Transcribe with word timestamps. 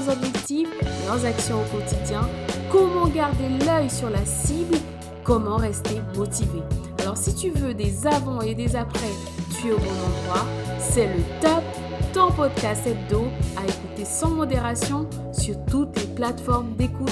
leurs 0.00 0.16
objectifs, 0.16 0.68
leurs 1.06 1.24
actions 1.24 1.60
au 1.60 1.76
quotidien, 1.76 2.22
comment 2.70 3.06
garder 3.08 3.48
l'œil 3.66 3.90
sur 3.90 4.10
la 4.10 4.24
cible, 4.24 4.76
comment 5.24 5.56
rester 5.56 6.00
motivé? 6.16 6.62
Alors 7.00 7.16
si 7.16 7.34
tu 7.34 7.50
veux 7.50 7.74
des 7.74 8.06
avant 8.06 8.40
et 8.40 8.54
des 8.54 8.76
après, 8.76 9.10
tu 9.58 9.68
es 9.68 9.72
au 9.72 9.78
bon 9.78 9.84
endroit. 9.84 10.46
C'est 10.78 11.06
le 11.06 11.22
top, 11.40 11.62
ton 12.12 12.30
podcast 12.32 12.86
hebdo 12.86 13.26
à 13.56 13.64
écouter 13.64 14.04
sans 14.04 14.30
modération 14.30 15.08
sur 15.32 15.54
toutes 15.66 15.98
les 15.98 16.06
plateformes 16.14 16.74
d'écoute. 16.76 17.10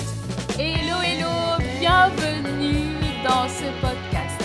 Hello, 0.58 1.00
hello, 1.04 1.62
bienvenue 1.80 2.94
dans 3.24 3.48
ce 3.48 3.64
podcast. 3.80 4.40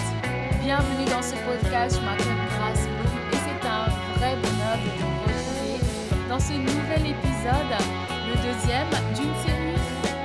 Bienvenue 0.63 1.05
dans 1.05 1.21
ce 1.21 1.35
podcast, 1.45 1.99
je 1.99 2.05
m'appelle 2.05 2.47
Grace 2.57 2.87
et 3.31 3.35
c'est 3.35 3.67
un 3.67 3.89
vrai 4.17 4.35
bonheur 4.41 4.77
de 4.77 4.89
te 4.97 5.03
retrouver 5.03 6.29
dans 6.29 6.39
ce 6.39 6.53
nouvel 6.53 7.11
épisode, 7.11 8.02
deuxième 8.43 8.91
d'une 9.15 9.35
série 9.39 9.79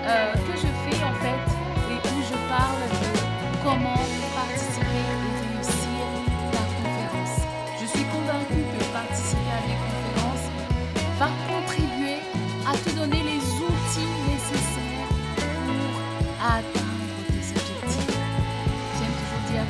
euh, 0.04 0.32
que 0.34 0.54
je 0.58 0.66
fais 0.82 0.98
en 1.06 1.14
fait 1.22 1.44
et 1.86 1.98
où 2.02 2.18
je 2.26 2.36
parle 2.50 2.82
de 2.90 3.10
comment 3.62 4.02
participer 4.34 5.06
et 5.06 5.38
réussir 5.46 6.02
ta 6.50 6.62
conférence. 6.74 7.36
Je 7.80 7.86
suis 7.86 8.06
convaincue 8.10 8.64
que 8.74 8.82
participer 8.90 9.52
à 9.54 9.60
mes 9.70 9.78
conférences 9.86 10.46
va 11.20 11.28
contribuer 11.46 12.18
à 12.66 12.74
te 12.74 12.90
donner 12.98 13.22
les 13.22 13.42
outils 13.62 14.12
nécessaires 14.26 15.14
pour 15.66 15.94
atteindre 16.42 17.22
tes 17.30 17.44
objectifs. 17.54 18.18
J'aime 18.98 19.14
toujours 19.22 19.44
dire, 19.52 19.66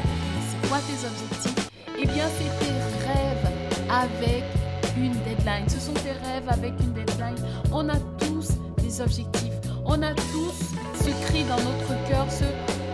c'est 0.48 0.68
quoi 0.68 0.78
tes 0.88 1.00
objectifs? 1.04 1.70
Eh 2.00 2.06
bien, 2.06 2.24
c'est 2.38 2.52
tes 2.64 2.76
rêves 3.06 3.46
avec 3.90 4.44
une 4.96 5.12
deadline. 5.22 5.68
Ce 5.68 5.80
sont 5.80 5.92
tes 5.92 6.12
rêves 6.12 6.48
avec 6.48 6.72
une 6.80 6.92
deadline. 6.92 7.36
On 7.72 7.88
a 7.88 7.98
objectifs. 9.00 9.52
On 9.84 10.02
a 10.02 10.14
tous 10.14 10.74
ce 10.94 11.10
cri 11.26 11.44
dans 11.44 11.56
notre 11.56 12.08
cœur, 12.08 12.26
ce 12.30 12.44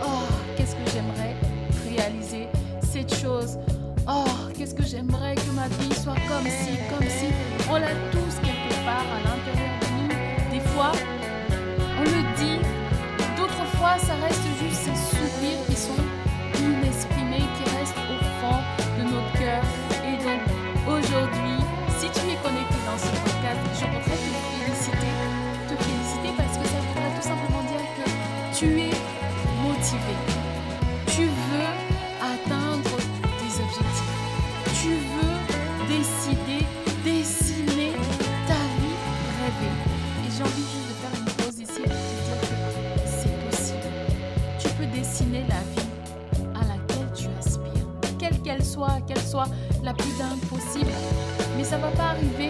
Oh, 0.03 0.27
qu'est-ce 0.55 0.75
que 0.75 0.91
j'aimerais 0.93 1.35
réaliser 1.89 2.47
cette 2.81 3.13
chose. 3.15 3.57
Oh, 4.07 4.25
qu'est-ce 4.57 4.75
que 4.75 4.83
j'aimerais 4.83 5.35
que 5.35 5.51
ma 5.55 5.67
vie 5.67 5.93
soit 5.95 6.19
comme 6.27 6.45
ci, 6.45 6.77
comme 6.89 7.07
ci. 7.07 7.27
On 7.69 7.77
l'a 7.77 7.95
tous 8.11 8.35
quelque 8.43 8.75
part 8.85 9.07
à 9.15 9.19
l'intérieur 9.25 9.75
de 9.81 9.87
nous. 9.97 10.53
Des 10.53 10.63
fois, 10.69 10.91
on 11.97 12.03
le 12.03 12.21
dit. 12.37 12.59
D'autres 13.37 13.65
fois, 13.77 13.97
ça 13.97 14.13
reste 14.25 14.45
juste 14.61 14.81
ces 14.85 15.15
sourires 15.15 15.65
qui 15.67 15.75
sont 15.75 16.14
quelle 48.45 48.63
soit, 48.63 49.47
la 49.83 49.93
plus 49.93 50.17
dingue 50.17 50.39
possible. 50.49 50.91
Mais 51.57 51.63
ça 51.63 51.77
va 51.77 51.87
pas 51.89 52.09
arriver 52.11 52.49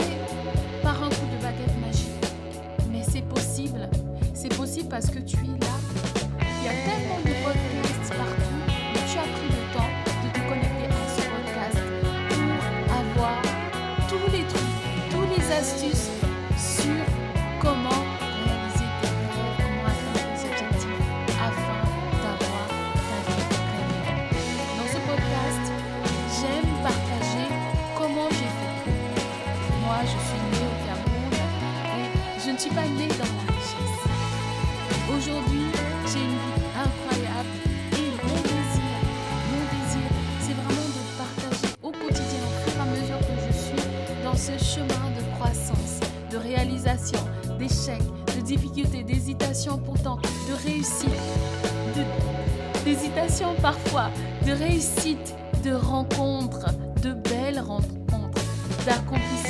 par 0.84 1.02
un 1.02 1.10
coup 1.10 1.28
de 1.32 1.42
baguette 1.42 1.80
magique. 1.80 2.10
Mais 2.92 3.02
c'est 3.04 3.22
possible. 3.22 3.90
C'est 4.34 4.54
possible 4.56 4.90
parce 4.90 5.10
que 5.10 5.20
tu 5.20 5.38
es 5.38 5.60
là. 5.60 5.76
Il 6.60 6.66
y 6.66 6.70
a 6.70 6.74
tellement 6.84 7.20
de 7.24 7.34
podcasts 7.44 8.14
partout. 8.18 8.45
Suis 32.66 32.74
pas 32.74 32.88
née 32.88 33.08
dans 33.08 33.30
la 33.38 33.54
richesse. 33.54 34.02
Aujourd'hui, 35.16 35.66
j'ai 36.08 36.20
une 36.20 36.32
vie 36.32 36.66
incroyable 36.76 37.54
et 37.94 38.10
mon 38.26 38.42
désir, 38.42 38.96
mon 39.52 39.64
désir, 39.76 40.10
c'est 40.40 40.54
vraiment 40.54 40.90
de 40.90 41.04
partager 41.16 41.74
au 41.84 41.92
quotidien, 41.92 42.42
au 42.42 42.70
fur 42.70 42.74
et 42.76 42.82
à 42.82 42.86
mesure 42.86 43.20
que 43.20 43.36
je 43.46 43.54
suis 43.56 44.24
dans 44.24 44.36
ce 44.36 44.58
chemin 44.64 45.12
de 45.16 45.22
croissance, 45.36 46.00
de 46.32 46.38
réalisation, 46.38 47.20
d'échecs, 47.60 48.02
de 48.36 48.42
difficultés, 48.42 49.04
d'hésitation 49.04 49.78
pourtant, 49.78 50.16
de 50.16 50.68
réussite, 50.68 51.10
d'hésitation 52.84 53.54
parfois, 53.62 54.10
de 54.46 54.54
réussite, 54.54 55.36
de 55.64 55.74
rencontres, 55.74 56.74
de 57.04 57.14
belles 57.14 57.60
rencontres, 57.60 58.42
d'accomplissements, 58.88 59.45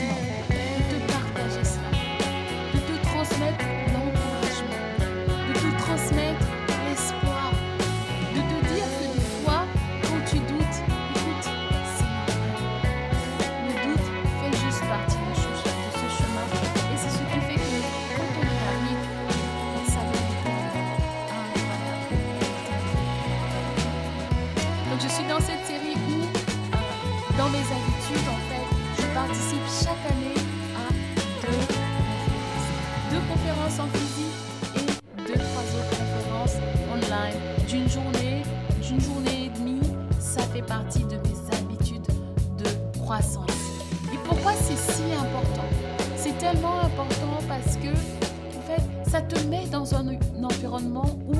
ça 49.15 49.21
te 49.21 49.39
met 49.47 49.65
dans 49.71 49.95
un, 49.95 50.07
environnement 50.43 51.05
où 51.29 51.35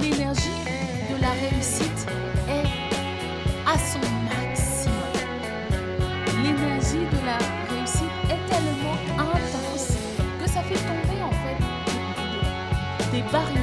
l'énergie 0.00 0.58
de 1.10 1.20
la 1.20 1.32
réussite 1.32 2.06
est 2.48 2.66
à 3.66 3.76
son 3.76 4.00
maximum. 4.32 5.12
L'énergie 6.42 7.04
de 7.14 7.20
la 7.26 7.36
réussite 7.68 8.16
est 8.30 8.42
tellement 8.50 8.96
intense 9.18 9.88
que 10.40 10.48
ça 10.48 10.62
fait 10.62 10.82
tomber 10.90 11.20
en 11.22 11.34
fait 11.42 11.60
des 13.12 13.22
barrières 13.30 13.61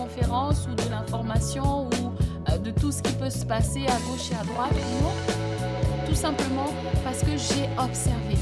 conférences 0.00 0.66
ou 0.66 0.74
de 0.74 0.90
l'information 0.90 1.86
ou 1.86 2.12
euh, 2.48 2.56
de 2.56 2.70
tout 2.70 2.90
ce 2.90 3.02
qui 3.02 3.12
peut 3.12 3.28
se 3.28 3.44
passer 3.44 3.84
à 3.86 3.98
gauche 4.08 4.30
et 4.32 4.34
à 4.34 4.44
droite. 4.44 4.72
Non, 5.02 5.12
tout 6.06 6.14
simplement 6.14 6.70
parce 7.04 7.20
que 7.20 7.36
j'ai 7.36 7.68
observé. 7.78 8.36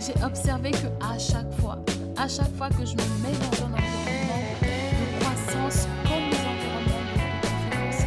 J'ai 0.00 0.14
observé 0.24 0.72
que 0.72 0.88
à 1.00 1.16
chaque 1.18 1.52
fois, 1.60 1.78
à 2.16 2.26
chaque 2.26 2.52
fois 2.56 2.68
que 2.70 2.84
je 2.84 2.96
me 2.96 3.06
mets 3.22 3.36
dans 3.44 3.54
un 3.64 3.72
environnement 3.78 4.42
de 4.60 5.20
croissance 5.20 5.86
comme 6.02 6.26
les 6.32 6.44
environnements 6.52 7.06
de 7.06 7.46
conférence, 7.46 8.00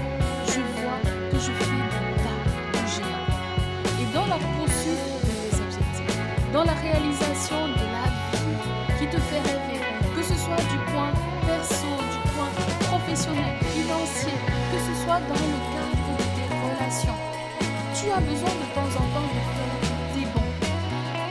je 0.47 0.61
vois 0.81 0.99
que 1.31 1.39
je 1.45 1.51
fais 1.59 1.71
des 1.71 2.17
pas 2.25 2.39
de 2.73 2.87
géant. 2.93 3.25
Et 4.01 4.13
dans 4.13 4.27
la 4.33 4.39
poursuite 4.57 5.05
de 5.27 5.33
mes 5.39 5.53
objectifs, 5.63 6.51
dans 6.51 6.65
la 6.65 6.73
réalisation 6.73 7.60
dans 15.19 15.43
le 15.53 15.59
cadre 15.73 16.07
de 16.17 16.25
tes 16.35 16.47
relations. 16.63 17.19
Tu 17.93 18.09
as 18.09 18.21
besoin 18.21 18.49
de 18.49 18.67
temps 18.73 18.91
en 18.95 19.05
temps 19.13 19.27
de 19.27 19.41
faire 19.55 19.77
des 20.15 20.25
bons. 20.31 20.51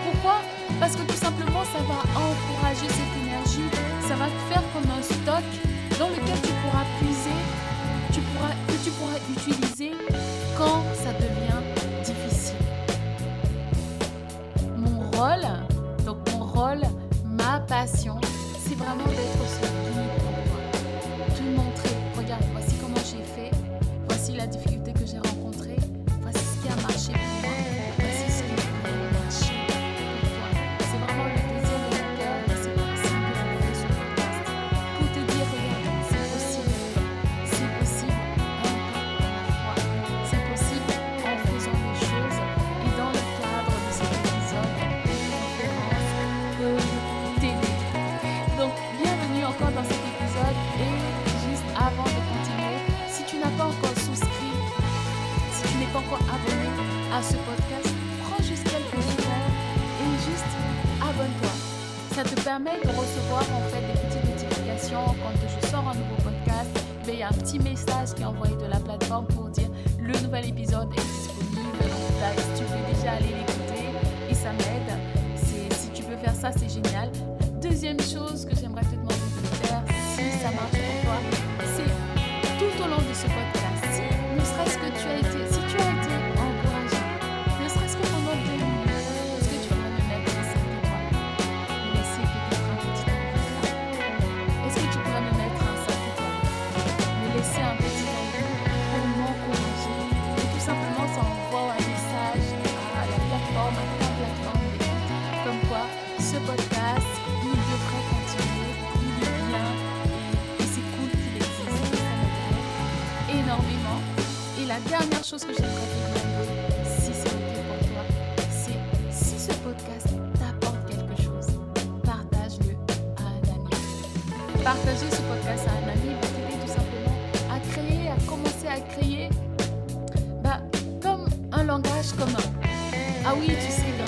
Pourquoi? 0.05 0.37
Parce 0.79 0.97
que 0.97 1.03
tout 1.03 1.17
simplement, 1.17 1.65
ça 1.65 1.81
va 1.88 1.99
encourager 2.29 2.88
cette 2.88 3.15
énergie, 3.25 3.69
ça 4.06 4.17
va 4.17 4.27
te 4.27 4.41
faire 4.53 4.62
comme 4.73 4.91
un 4.91 5.03
stock 5.03 5.44
dans 5.99 6.09
lequel 6.09 6.41
tu 6.43 6.53
pourras 6.61 6.85
puiser, 6.99 7.38
tu 8.12 8.21
pourras, 8.21 8.53
que 8.69 8.77
tu 8.85 8.91
pourras 8.91 9.19
utiliser 9.35 9.93
quand 10.59 10.83
ça 10.94 11.12
devient 11.15 11.62
difficile. 12.05 12.56
Mon 14.76 15.11
rôle, 15.11 15.49
donc 16.05 16.19
mon 16.33 16.44
rôle, 16.44 16.83
ma 17.25 17.61
passion, 17.61 18.21
c'est 18.62 18.76
vraiment 18.76 19.09
d'être 19.09 19.39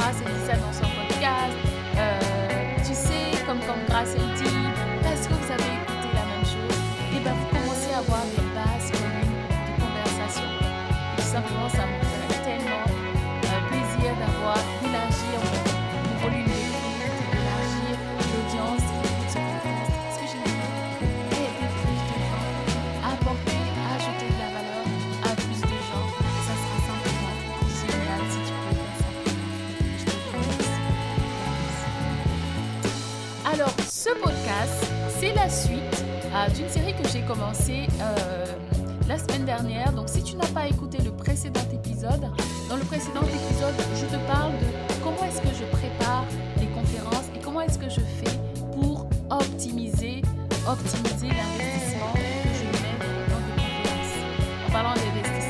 traces 0.03 0.21
et 0.21 0.25
qui 0.25 0.47
s'annoncent 0.47 0.92
suite 35.49 36.05
euh, 36.35 36.49
d'une 36.55 36.69
série 36.69 36.95
que 36.95 37.09
j'ai 37.09 37.23
commencée 37.23 37.87
euh, 38.01 38.45
la 39.09 39.19
semaine 39.19 39.45
dernière. 39.45 39.93
Donc 39.93 40.09
si 40.09 40.23
tu 40.23 40.37
n'as 40.37 40.47
pas 40.49 40.69
écouté 40.69 40.99
le 41.03 41.11
précédent 41.11 41.61
épisode, 41.73 42.23
dans 42.69 42.77
le 42.77 42.85
précédent 42.85 43.23
épisode, 43.23 43.75
je 43.95 44.07
te 44.07 44.21
parle 44.27 44.53
de 44.53 44.67
comment 45.03 45.23
est-ce 45.25 45.41
que 45.41 45.55
je 45.55 45.65
prépare 45.77 46.25
les 46.59 46.67
conférences 46.67 47.27
et 47.35 47.41
comment 47.43 47.61
est-ce 47.61 47.79
que 47.79 47.89
je 47.89 48.01
fais 48.01 48.39
pour 48.73 49.07
optimiser, 49.31 50.23
optimiser 50.69 51.29
l'investissement 51.29 52.13
que 52.15 52.53
je 52.59 52.65
mets 52.65 52.99
dans 53.29 53.41
des 53.41 53.63
conférences. 53.63 54.69
En 54.69 54.73
parlant 54.73 54.95
d'investissement, 54.95 55.42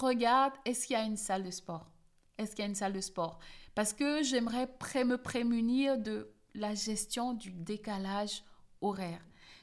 regarde 0.00 0.52
est-ce 0.64 0.86
qu'il 0.86 0.94
y 0.94 1.00
a 1.00 1.04
une 1.04 1.16
salle 1.16 1.44
de 1.44 1.50
sport? 1.50 1.90
Est-ce 2.38 2.50
qu'il 2.50 2.60
y 2.60 2.66
a 2.66 2.68
une 2.68 2.74
salle 2.74 2.92
de 2.92 3.00
sport? 3.00 3.38
Parce 3.74 3.92
que 3.92 4.22
j'aimerais 4.22 4.68
me 5.04 5.16
prémunir 5.16 5.98
de 5.98 6.32
la 6.54 6.74
gestion 6.74 7.34
du 7.34 7.50
décalage 7.52 8.42
horaire. 8.80 9.20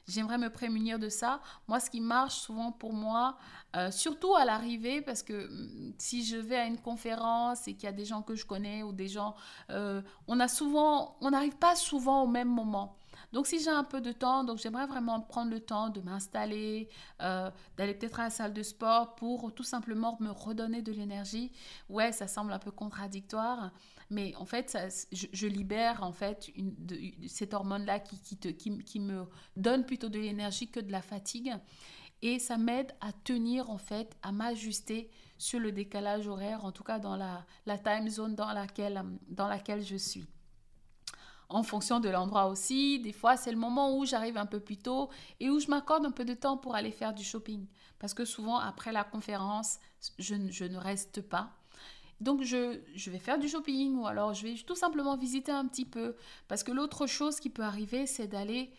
J'aimerais 0.07 0.37
me 0.37 0.49
prémunir 0.49 0.99
de 0.99 1.09
ça. 1.09 1.41
Moi, 1.67 1.81
ce 1.81 1.89
qui 1.89 1.99
marche 1.99 2.35
souvent 2.35 2.71
pour 2.71 2.93
moi, 2.93 3.37
euh, 3.75 3.91
surtout 3.91 4.35
à 4.35 4.45
l'arrivée, 4.45 5.01
parce 5.01 5.21
que 5.21 5.47
hum, 5.47 5.93
si 5.97 6.23
je 6.23 6.37
vais 6.37 6.55
à 6.55 6.65
une 6.65 6.79
conférence 6.79 7.67
et 7.67 7.73
qu'il 7.73 7.83
y 7.83 7.87
a 7.87 7.91
des 7.91 8.05
gens 8.05 8.21
que 8.21 8.35
je 8.35 8.45
connais 8.45 8.83
ou 8.83 8.93
des 8.93 9.09
gens, 9.09 9.35
euh, 9.69 10.01
on 10.27 10.39
a 10.39 10.47
souvent, 10.47 11.17
on 11.19 11.31
n'arrive 11.31 11.57
pas 11.57 11.75
souvent 11.75 12.23
au 12.23 12.27
même 12.27 12.47
moment. 12.47 12.97
Donc, 13.37 13.45
si 13.45 13.59
j'ai 13.59 13.69
un 13.69 13.83
peu 13.83 14.01
de 14.01 14.11
temps, 14.11 14.43
donc 14.43 14.57
j'aimerais 14.57 14.87
vraiment 14.87 15.21
prendre 15.21 15.51
le 15.51 15.59
temps 15.59 15.89
de 15.89 16.01
m'installer, 16.01 16.89
euh, 17.21 17.51
d'aller 17.77 17.93
peut-être 17.93 18.19
à 18.19 18.23
la 18.23 18.29
salle 18.31 18.51
de 18.51 18.63
sport 18.63 19.13
pour 19.13 19.53
tout 19.53 19.61
simplement 19.61 20.17
me 20.19 20.31
redonner 20.31 20.81
de 20.81 20.91
l'énergie. 20.91 21.51
Ouais, 21.87 22.11
ça 22.11 22.27
semble 22.27 22.51
un 22.51 22.57
peu 22.57 22.71
contradictoire, 22.71 23.69
mais 24.09 24.33
en 24.37 24.45
fait, 24.45 24.75
je, 25.11 25.45
libère 25.45 26.01
en 26.01 26.11
fait 26.11 26.51
cette 27.27 27.53
hormone-là 27.53 27.99
qui 27.99 28.99
me 28.99 29.27
donne 29.55 29.85
plutôt 29.85 30.09
de 30.09 30.17
l'énergie 30.17 30.71
que 30.71 30.79
de 30.79 30.91
la 30.91 31.03
fatigue. 31.03 31.53
Et 32.23 32.39
ça 32.39 32.57
m'aide 32.57 32.91
à 33.01 33.13
tenir, 33.13 33.69
en 33.69 33.77
fait, 33.77 34.17
à 34.23 34.31
m'ajuster 34.31 35.11
sur 35.37 35.59
le 35.59 35.71
décalage 35.71 36.27
horaire, 36.27 36.65
en 36.65 36.71
tout 36.71 36.83
cas 36.83 36.97
dans 36.97 37.15
la, 37.15 37.45
la 37.67 37.77
time 37.77 38.09
zone 38.09 38.33
dans 38.33 38.51
laquelle, 38.51 38.99
dans 39.27 39.47
laquelle 39.47 39.83
je 39.83 39.95
suis 39.95 40.25
en 41.49 41.63
fonction 41.63 41.99
de 41.99 42.09
l'endroit 42.09 42.47
aussi. 42.47 42.99
Des 42.99 43.13
fois, 43.13 43.37
c'est 43.37 43.51
le 43.51 43.57
moment 43.57 43.97
où 43.97 44.05
j'arrive 44.05 44.37
un 44.37 44.45
peu 44.45 44.59
plus 44.59 44.77
tôt 44.77 45.09
et 45.39 45.49
où 45.49 45.59
je 45.59 45.67
m'accorde 45.67 46.05
un 46.05 46.11
peu 46.11 46.25
de 46.25 46.33
temps 46.33 46.57
pour 46.57 46.75
aller 46.75 46.91
faire 46.91 47.13
du 47.13 47.23
shopping. 47.23 47.65
Parce 47.99 48.13
que 48.13 48.25
souvent, 48.25 48.57
après 48.57 48.91
la 48.91 49.03
conférence, 49.03 49.79
je, 50.19 50.35
ne- 50.35 50.77
reste 50.77 51.21
pas. 51.21 51.51
Donc, 52.19 52.41
je, 52.43 52.79
vais 53.09 53.19
faire 53.19 53.39
du 53.39 53.47
shopping 53.47 53.95
ou 53.97 54.07
alors 54.07 54.33
je 54.33 54.43
vais 54.47 54.55
tout 54.55 54.75
simplement 54.75 55.15
visiter 55.15 55.51
un 55.51 55.65
petit 55.67 55.85
peu. 55.85 56.15
Parce 56.47 56.63
que 56.63 56.71
l'autre 56.71 57.07
chose 57.07 57.39
qui 57.39 57.49
peut 57.49 57.63
arriver, 57.63 58.05
c'est 58.07 58.27
d'aller 58.27 58.71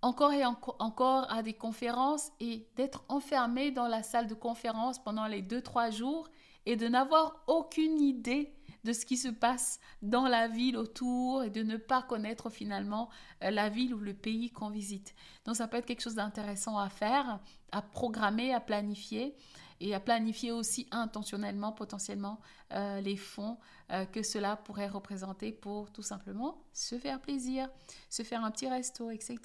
encore 0.00 0.32
et 0.32 0.44
enco- 0.44 0.76
encore 0.78 1.30
à 1.30 1.42
des 1.42 1.54
conférences 1.54 2.30
et 2.40 2.66
d'être 2.76 3.04
enfermé 3.08 3.70
dans 3.72 3.88
la 3.88 4.02
salle 4.02 4.28
de 4.28 4.34
conférence 4.34 5.02
pendant 5.02 5.26
les 5.26 5.42
2-3 5.42 5.90
jours 5.90 6.28
et 6.66 6.76
de 6.76 6.86
n'avoir 6.86 7.42
aucune 7.48 8.00
idée 8.00 8.52
de 8.84 8.92
ce 8.92 9.04
qui 9.04 9.16
se 9.16 9.28
passe 9.28 9.80
dans 10.02 10.26
la 10.26 10.48
ville 10.48 10.76
autour 10.76 11.42
et 11.42 11.50
de 11.50 11.62
ne 11.62 11.76
pas 11.76 12.02
connaître 12.02 12.50
finalement 12.50 13.08
euh, 13.42 13.50
la 13.50 13.68
ville 13.68 13.94
ou 13.94 13.98
le 13.98 14.14
pays 14.14 14.50
qu'on 14.50 14.70
visite. 14.70 15.14
Donc 15.44 15.56
ça 15.56 15.68
peut 15.68 15.76
être 15.76 15.86
quelque 15.86 16.02
chose 16.02 16.14
d'intéressant 16.14 16.78
à 16.78 16.88
faire, 16.88 17.40
à 17.72 17.82
programmer, 17.82 18.54
à 18.54 18.60
planifier 18.60 19.34
et 19.80 19.94
à 19.94 20.00
planifier 20.00 20.52
aussi 20.52 20.88
intentionnellement, 20.90 21.72
potentiellement, 21.72 22.40
euh, 22.72 23.00
les 23.00 23.16
fonds 23.16 23.58
euh, 23.90 24.04
que 24.06 24.22
cela 24.22 24.56
pourrait 24.56 24.88
représenter 24.88 25.52
pour 25.52 25.92
tout 25.92 26.02
simplement 26.02 26.62
se 26.72 26.98
faire 26.98 27.20
plaisir, 27.20 27.68
se 28.08 28.22
faire 28.22 28.44
un 28.44 28.50
petit 28.50 28.68
resto, 28.68 29.10
etc. 29.10 29.38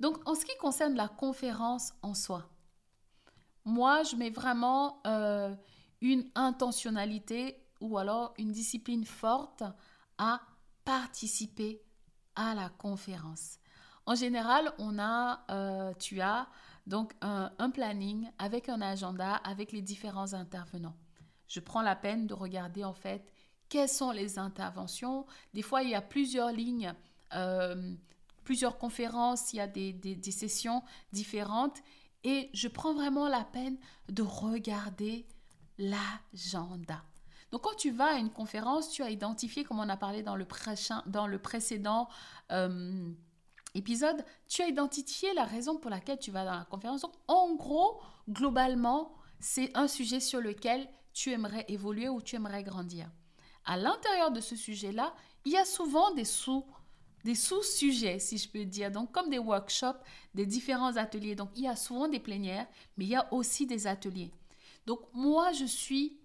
Donc 0.00 0.26
en 0.28 0.34
ce 0.34 0.44
qui 0.44 0.56
concerne 0.58 0.94
la 0.94 1.08
conférence 1.08 1.94
en 2.02 2.14
soi, 2.14 2.48
moi 3.64 4.02
je 4.02 4.16
mets 4.16 4.30
vraiment 4.30 5.00
une 6.00 6.28
intentionnalité 6.34 7.63
ou 7.84 7.98
alors 7.98 8.32
une 8.38 8.50
discipline 8.50 9.04
forte 9.04 9.62
à 10.16 10.40
participer 10.84 11.82
à 12.34 12.54
la 12.54 12.70
conférence. 12.70 13.58
En 14.06 14.14
général, 14.14 14.72
on 14.78 14.98
a, 14.98 15.44
euh, 15.50 15.92
tu 15.98 16.20
as 16.20 16.48
donc 16.86 17.12
un, 17.20 17.70
planning 17.70 18.30
avec 18.38 18.68
un 18.68 18.80
agenda 18.80 19.34
avec 19.36 19.70
les 19.70 19.82
différents 19.82 20.32
intervenants. 20.32 20.96
Je 21.46 21.60
prends 21.60 21.82
la 21.82 21.94
peine 21.94 22.26
de 22.26 22.34
regarder 22.34 22.84
en 22.84 22.94
fait 22.94 23.30
quelles 23.68 23.88
sont 23.88 24.10
les 24.10 24.38
interventions. 24.38 25.26
Des 25.52 25.62
fois, 25.62 25.82
il 25.82 25.90
y 25.90 25.94
a 25.94 26.02
plusieurs 26.02 26.52
lignes, 26.52 26.94
euh, 27.34 27.94
plusieurs 28.44 28.78
conférences, 28.78 29.52
il 29.52 29.56
y 29.56 29.60
a 29.60 29.66
des 29.66 30.32
sessions 30.32 30.82
différentes 31.12 31.82
et 32.24 32.48
je 32.54 32.68
prends 32.68 32.94
vraiment 32.94 33.28
la 33.28 33.44
peine 33.44 33.76
de 34.08 34.22
regarder 34.22 35.26
l'agenda. 35.78 37.02
Donc 37.54 37.62
quand 37.62 37.76
tu 37.76 37.92
vas 37.92 38.06
à 38.06 38.18
une 38.18 38.30
conférence, 38.30 38.90
tu 38.90 39.04
as 39.04 39.10
identifié, 39.10 39.62
comme 39.62 39.78
on 39.78 39.88
a 39.88 39.96
parlé 39.96 40.24
dans 40.24 40.34
le, 40.34 40.44
préchin- 40.44 41.04
dans 41.06 41.28
le 41.28 41.38
précédent 41.38 42.08
euh, 42.50 43.12
épisode, 43.76 44.24
tu 44.48 44.60
as 44.62 44.66
identifié 44.66 45.32
la 45.34 45.44
raison 45.44 45.76
pour 45.76 45.88
laquelle 45.88 46.18
tu 46.18 46.32
vas 46.32 46.44
dans 46.44 46.58
la 46.58 46.64
conférence. 46.64 47.02
Donc 47.02 47.12
en 47.28 47.54
gros, 47.54 48.00
globalement, 48.28 49.14
c'est 49.38 49.70
un 49.76 49.86
sujet 49.86 50.18
sur 50.18 50.40
lequel 50.40 50.88
tu 51.12 51.30
aimerais 51.30 51.64
évoluer 51.68 52.08
ou 52.08 52.20
tu 52.20 52.34
aimerais 52.34 52.64
grandir. 52.64 53.08
À 53.64 53.76
l'intérieur 53.76 54.32
de 54.32 54.40
ce 54.40 54.56
sujet-là, 54.56 55.14
il 55.44 55.52
y 55.52 55.56
a 55.56 55.64
souvent 55.64 56.12
des 56.12 56.24
sous 56.24 56.66
des 57.22 57.36
sous-sujets, 57.36 58.18
si 58.18 58.36
je 58.36 58.48
peux 58.48 58.64
dire, 58.64 58.90
donc 58.90 59.12
comme 59.12 59.30
des 59.30 59.38
workshops, 59.38 60.02
des 60.34 60.44
différents 60.44 60.96
ateliers. 60.96 61.36
Donc 61.36 61.50
il 61.54 61.62
y 61.62 61.68
a 61.68 61.76
souvent 61.76 62.08
des 62.08 62.18
plénières, 62.18 62.66
mais 62.96 63.04
il 63.04 63.10
y 63.10 63.16
a 63.16 63.32
aussi 63.32 63.64
des 63.64 63.86
ateliers. 63.86 64.32
Donc 64.86 65.02
moi, 65.14 65.52
je 65.52 65.64
suis 65.64 66.18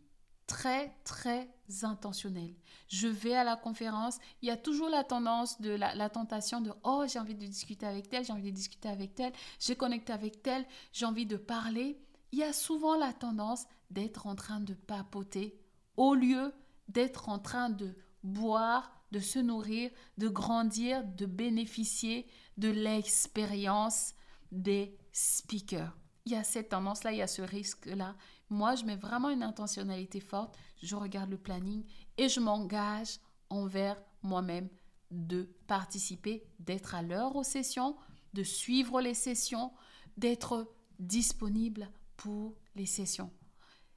très, 0.50 0.92
très 1.04 1.48
intentionnelle. 1.84 2.56
Je 2.88 3.08
vais 3.08 3.36
à 3.36 3.44
la 3.44 3.56
conférence, 3.56 4.18
il 4.42 4.48
y 4.48 4.52
a 4.52 4.58
toujours 4.58 4.90
la 4.90 5.04
tendance 5.04 5.62
de 5.62 5.70
la, 5.70 5.94
la 5.94 6.10
tentation 6.10 6.60
de 6.60 6.74
oh, 6.84 7.06
j'ai 7.08 7.20
envie 7.20 7.36
de 7.36 7.46
discuter 7.46 7.86
avec 7.86 8.10
tel, 8.10 8.26
j'ai 8.26 8.34
envie 8.34 8.52
de 8.52 8.56
discuter 8.56 8.90
avec 8.90 9.14
tel, 9.14 9.32
j'ai 9.60 9.76
connecté 9.76 10.12
avec 10.12 10.42
tel, 10.42 10.66
j'ai 10.92 11.06
envie 11.06 11.28
de 11.28 11.38
parler. 11.38 12.02
Il 12.32 12.40
y 12.40 12.44
a 12.44 12.52
souvent 12.52 12.98
la 12.98 13.14
tendance 13.14 13.66
d'être 13.92 14.26
en 14.26 14.36
train 14.36 14.60
de 14.60 14.74
papoter 14.74 15.62
au 15.98 16.16
lieu 16.16 16.52
d'être 16.88 17.30
en 17.30 17.38
train 17.38 17.70
de 17.70 17.96
boire, 18.24 18.92
de 19.12 19.20
se 19.20 19.38
nourrir, 19.38 19.92
de 20.18 20.30
grandir, 20.30 21.04
de 21.04 21.28
bénéficier 21.28 22.26
de 22.58 22.70
l'expérience 22.70 24.16
des 24.52 24.98
speakers. 25.12 25.96
Il 26.26 26.32
y 26.32 26.36
a 26.36 26.44
cette 26.44 26.70
tendance-là, 26.70 27.12
il 27.12 27.20
y 27.20 27.22
a 27.22 27.28
ce 27.28 27.44
risque-là. 27.44 28.16
Moi, 28.50 28.76
je 28.76 28.84
mets 28.86 28.96
vraiment 28.96 29.30
une 29.30 29.44
intentionnalité 29.44 30.20
forte. 30.20 30.58
Je 30.82 30.96
regarde 30.96 31.30
le 31.30 31.38
planning 31.38 31.84
et 32.18 32.30
je 32.30 32.40
m'engage 32.40 33.20
envers 33.50 34.02
moi-même 34.24 34.70
de 35.12 35.50
participer, 35.68 36.44
d'être 36.60 36.96
à 36.96 37.02
l'heure 37.02 37.36
aux 37.36 37.44
sessions, 37.44 37.96
de 38.34 38.44
suivre 38.44 39.02
les 39.02 39.14
sessions, 39.14 39.72
d'être 40.18 40.72
disponible 41.00 41.90
pour 42.18 42.56
les 42.76 42.86
sessions. 42.86 43.32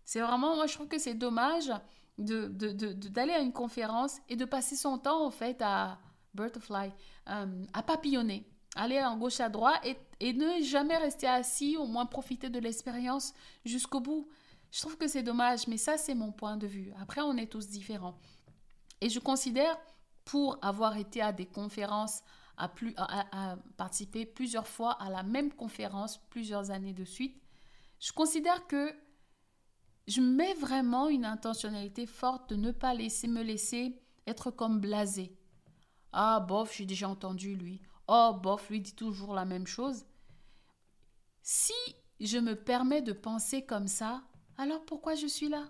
C'est 0.04 0.20
vraiment, 0.20 0.56
moi 0.56 0.66
je 0.66 0.74
trouve 0.74 0.88
que 0.88 0.98
c'est 0.98 1.14
dommage 1.14 1.68
d'aller 2.18 2.74
de, 2.74 2.94
de, 2.94 3.30
à 3.30 3.40
une 3.40 3.52
conférence 3.52 4.18
et 4.28 4.36
de 4.36 4.44
passer 4.44 4.76
son 4.76 4.98
temps 4.98 5.24
en 5.24 5.30
fait 5.30 5.60
à 5.60 5.98
butterfly, 6.34 6.92
euh, 7.28 7.64
à 7.72 7.82
papillonner, 7.82 8.48
aller 8.74 9.02
en 9.02 9.16
gauche 9.18 9.40
à 9.40 9.48
droite 9.48 9.80
et, 9.84 9.96
et 10.20 10.32
ne 10.32 10.62
jamais 10.62 10.96
rester 10.96 11.26
assis, 11.26 11.76
au 11.76 11.86
moins 11.86 12.06
profiter 12.06 12.48
de 12.48 12.58
l'expérience 12.58 13.34
jusqu'au 13.64 14.00
bout. 14.00 14.28
Je 14.72 14.80
trouve 14.80 14.96
que 14.96 15.06
c'est 15.06 15.22
dommage, 15.22 15.68
mais 15.68 15.76
ça 15.76 15.98
c'est 15.98 16.14
mon 16.14 16.32
point 16.32 16.56
de 16.56 16.66
vue. 16.66 16.92
Après, 16.98 17.20
on 17.20 17.36
est 17.36 17.46
tous 17.46 17.68
différents. 17.68 18.18
Et 19.02 19.10
je 19.10 19.20
considère, 19.20 19.78
pour 20.24 20.58
avoir 20.62 20.96
été 20.96 21.20
à 21.20 21.30
des 21.30 21.46
conférences, 21.46 22.22
à, 22.56 23.56
participer 23.76 24.24
plusieurs 24.24 24.66
fois 24.66 24.92
à 24.92 25.10
la 25.10 25.22
même 25.22 25.52
conférence, 25.52 26.18
plusieurs 26.30 26.70
années 26.70 26.94
de 26.94 27.04
suite, 27.04 27.40
je 28.00 28.12
considère 28.12 28.66
que 28.66 28.94
je 30.08 30.20
mets 30.20 30.54
vraiment 30.54 31.08
une 31.08 31.24
intentionnalité 31.24 32.06
forte 32.06 32.50
de 32.50 32.56
ne 32.56 32.72
pas 32.72 32.94
laisser 32.94 33.28
me 33.28 33.42
laisser 33.42 34.00
être 34.26 34.50
comme 34.50 34.80
blasé. 34.80 35.36
Ah, 36.12 36.40
bof, 36.40 36.74
j'ai 36.76 36.86
déjà 36.86 37.08
entendu 37.08 37.56
lui. 37.56 37.80
Oh, 38.08 38.32
bof, 38.42 38.70
lui 38.70 38.80
dit 38.80 38.94
toujours 38.94 39.34
la 39.34 39.44
même 39.44 39.66
chose. 39.66 40.04
Si 41.42 41.74
je 42.20 42.38
me 42.38 42.54
permets 42.54 43.02
de 43.02 43.12
penser 43.12 43.64
comme 43.64 43.88
ça, 43.88 44.22
alors 44.62 44.84
pourquoi 44.84 45.16
je 45.16 45.26
suis 45.26 45.48
là? 45.48 45.68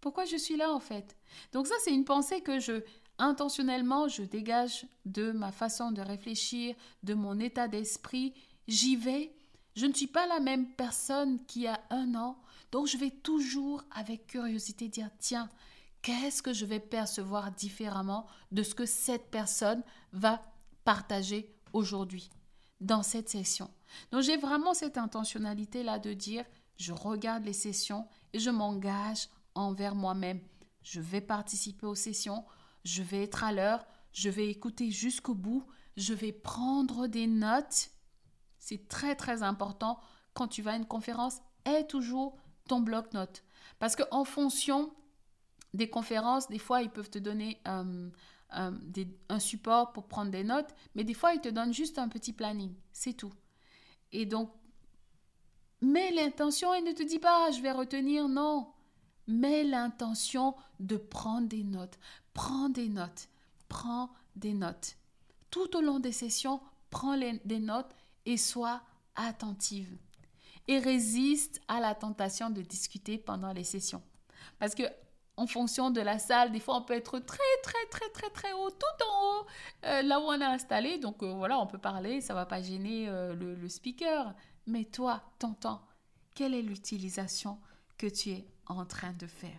Pourquoi 0.00 0.26
je 0.26 0.36
suis 0.36 0.56
là 0.56 0.70
en 0.72 0.80
fait? 0.80 1.16
Donc 1.52 1.66
ça, 1.66 1.74
c'est 1.82 1.94
une 1.94 2.04
pensée 2.04 2.42
que 2.42 2.60
je 2.60 2.82
intentionnellement, 3.18 4.06
je 4.06 4.22
dégage 4.22 4.86
de 5.06 5.32
ma 5.32 5.50
façon 5.50 5.90
de 5.90 6.02
réfléchir, 6.02 6.76
de 7.02 7.14
mon 7.14 7.40
état 7.40 7.68
d'esprit. 7.68 8.34
J'y 8.68 8.96
vais. 8.96 9.34
Je 9.74 9.86
ne 9.86 9.94
suis 9.94 10.06
pas 10.06 10.26
la 10.26 10.40
même 10.40 10.66
personne 10.66 11.44
qu'il 11.46 11.62
y 11.62 11.66
a 11.66 11.80
un 11.90 12.14
an. 12.14 12.38
Donc 12.70 12.86
je 12.86 12.98
vais 12.98 13.10
toujours 13.10 13.82
avec 13.90 14.26
curiosité 14.26 14.88
dire, 14.88 15.10
tiens, 15.18 15.48
qu'est-ce 16.02 16.42
que 16.42 16.52
je 16.52 16.66
vais 16.66 16.80
percevoir 16.80 17.50
différemment 17.50 18.26
de 18.52 18.62
ce 18.62 18.74
que 18.74 18.86
cette 18.86 19.30
personne 19.30 19.82
va 20.12 20.42
partager 20.84 21.50
aujourd'hui 21.72 22.28
dans 22.80 23.02
cette 23.02 23.30
session? 23.30 23.70
Donc 24.12 24.20
j'ai 24.20 24.36
vraiment 24.36 24.74
cette 24.74 24.98
intentionnalité-là 24.98 25.98
de 25.98 26.12
dire, 26.12 26.44
je 26.76 26.92
regarde 26.92 27.44
les 27.44 27.52
sessions 27.52 28.06
je 28.34 28.50
m'engage 28.50 29.28
envers 29.54 29.94
moi-même. 29.94 30.40
Je 30.82 31.00
vais 31.00 31.20
participer 31.20 31.86
aux 31.86 31.94
sessions, 31.94 32.44
je 32.84 33.02
vais 33.02 33.24
être 33.24 33.44
à 33.44 33.52
l'heure, 33.52 33.86
je 34.12 34.30
vais 34.30 34.48
écouter 34.48 34.90
jusqu'au 34.90 35.34
bout, 35.34 35.66
je 35.96 36.14
vais 36.14 36.32
prendre 36.32 37.06
des 37.06 37.26
notes. 37.26 37.90
C'est 38.58 38.88
très 38.88 39.14
très 39.14 39.42
important 39.42 39.98
quand 40.34 40.48
tu 40.48 40.62
vas 40.62 40.72
à 40.72 40.76
une 40.76 40.86
conférence, 40.86 41.40
aie 41.64 41.86
toujours 41.86 42.36
ton 42.68 42.80
bloc-notes. 42.80 43.42
Parce 43.78 43.96
qu'en 43.96 44.24
fonction 44.24 44.92
des 45.74 45.90
conférences, 45.90 46.48
des 46.48 46.58
fois, 46.58 46.82
ils 46.82 46.90
peuvent 46.90 47.10
te 47.10 47.18
donner 47.18 47.60
euh, 47.66 48.08
euh, 48.56 48.72
un 49.28 49.38
support 49.40 49.92
pour 49.92 50.08
prendre 50.08 50.30
des 50.30 50.44
notes, 50.44 50.74
mais 50.94 51.04
des 51.04 51.14
fois, 51.14 51.34
ils 51.34 51.40
te 51.40 51.48
donnent 51.48 51.74
juste 51.74 51.98
un 51.98 52.08
petit 52.08 52.32
planning. 52.32 52.74
C'est 52.92 53.14
tout. 53.14 53.32
Et 54.12 54.26
donc, 54.26 54.50
mets 55.80 56.10
l'intention 56.10 56.74
et 56.74 56.82
ne 56.82 56.92
te 56.92 57.02
dis 57.02 57.18
pas, 57.18 57.50
je 57.50 57.60
vais 57.60 57.72
retenir, 57.72 58.28
non. 58.28 58.72
Mets 59.26 59.64
l'intention 59.64 60.54
de 60.80 60.96
prendre 60.96 61.48
des 61.48 61.64
notes. 61.64 61.98
Prends 62.34 62.68
des 62.68 62.88
notes. 62.88 63.28
Prends 63.68 64.10
des 64.36 64.54
notes. 64.54 64.96
Tout 65.50 65.76
au 65.76 65.80
long 65.80 65.98
des 65.98 66.12
sessions, 66.12 66.60
prends 66.90 67.16
des 67.16 67.58
notes 67.58 67.94
et 68.26 68.36
sois 68.36 68.80
attentive. 69.16 69.96
Et 70.66 70.78
résiste 70.78 71.60
à 71.68 71.80
la 71.80 71.94
tentation 71.94 72.50
de 72.50 72.62
discuter 72.62 73.18
pendant 73.18 73.52
les 73.52 73.64
sessions. 73.64 74.02
Parce 74.58 74.74
que 74.74 74.84
en 75.38 75.46
fonction 75.46 75.90
de 75.90 76.00
la 76.00 76.18
salle. 76.18 76.52
Des 76.52 76.60
fois, 76.60 76.76
on 76.76 76.82
peut 76.82 76.94
être 76.94 77.18
très, 77.20 77.38
très, 77.62 77.86
très, 77.90 78.08
très, 78.10 78.30
très 78.30 78.52
haut, 78.52 78.70
tout 78.70 79.04
en 79.08 79.22
haut, 79.22 79.46
euh, 79.84 80.02
là 80.02 80.20
où 80.20 80.24
on 80.24 80.40
est 80.40 80.44
installé. 80.44 80.98
Donc 80.98 81.22
euh, 81.22 81.32
voilà, 81.32 81.58
on 81.58 81.66
peut 81.66 81.78
parler, 81.78 82.20
ça 82.20 82.34
va 82.34 82.44
pas 82.44 82.60
gêner 82.60 83.08
euh, 83.08 83.34
le, 83.34 83.68
speaker. 83.68 84.34
Mais 84.68 84.84
toi, 84.84 85.22
t'entends, 85.38 85.82
quelle 86.34 86.54
est 86.54 86.62
l'utilisation 86.62 87.58
que 87.96 88.06
tu 88.06 88.30
es 88.30 88.46
en 88.66 88.84
train 88.84 89.12
de 89.14 89.26
faire? 89.26 89.58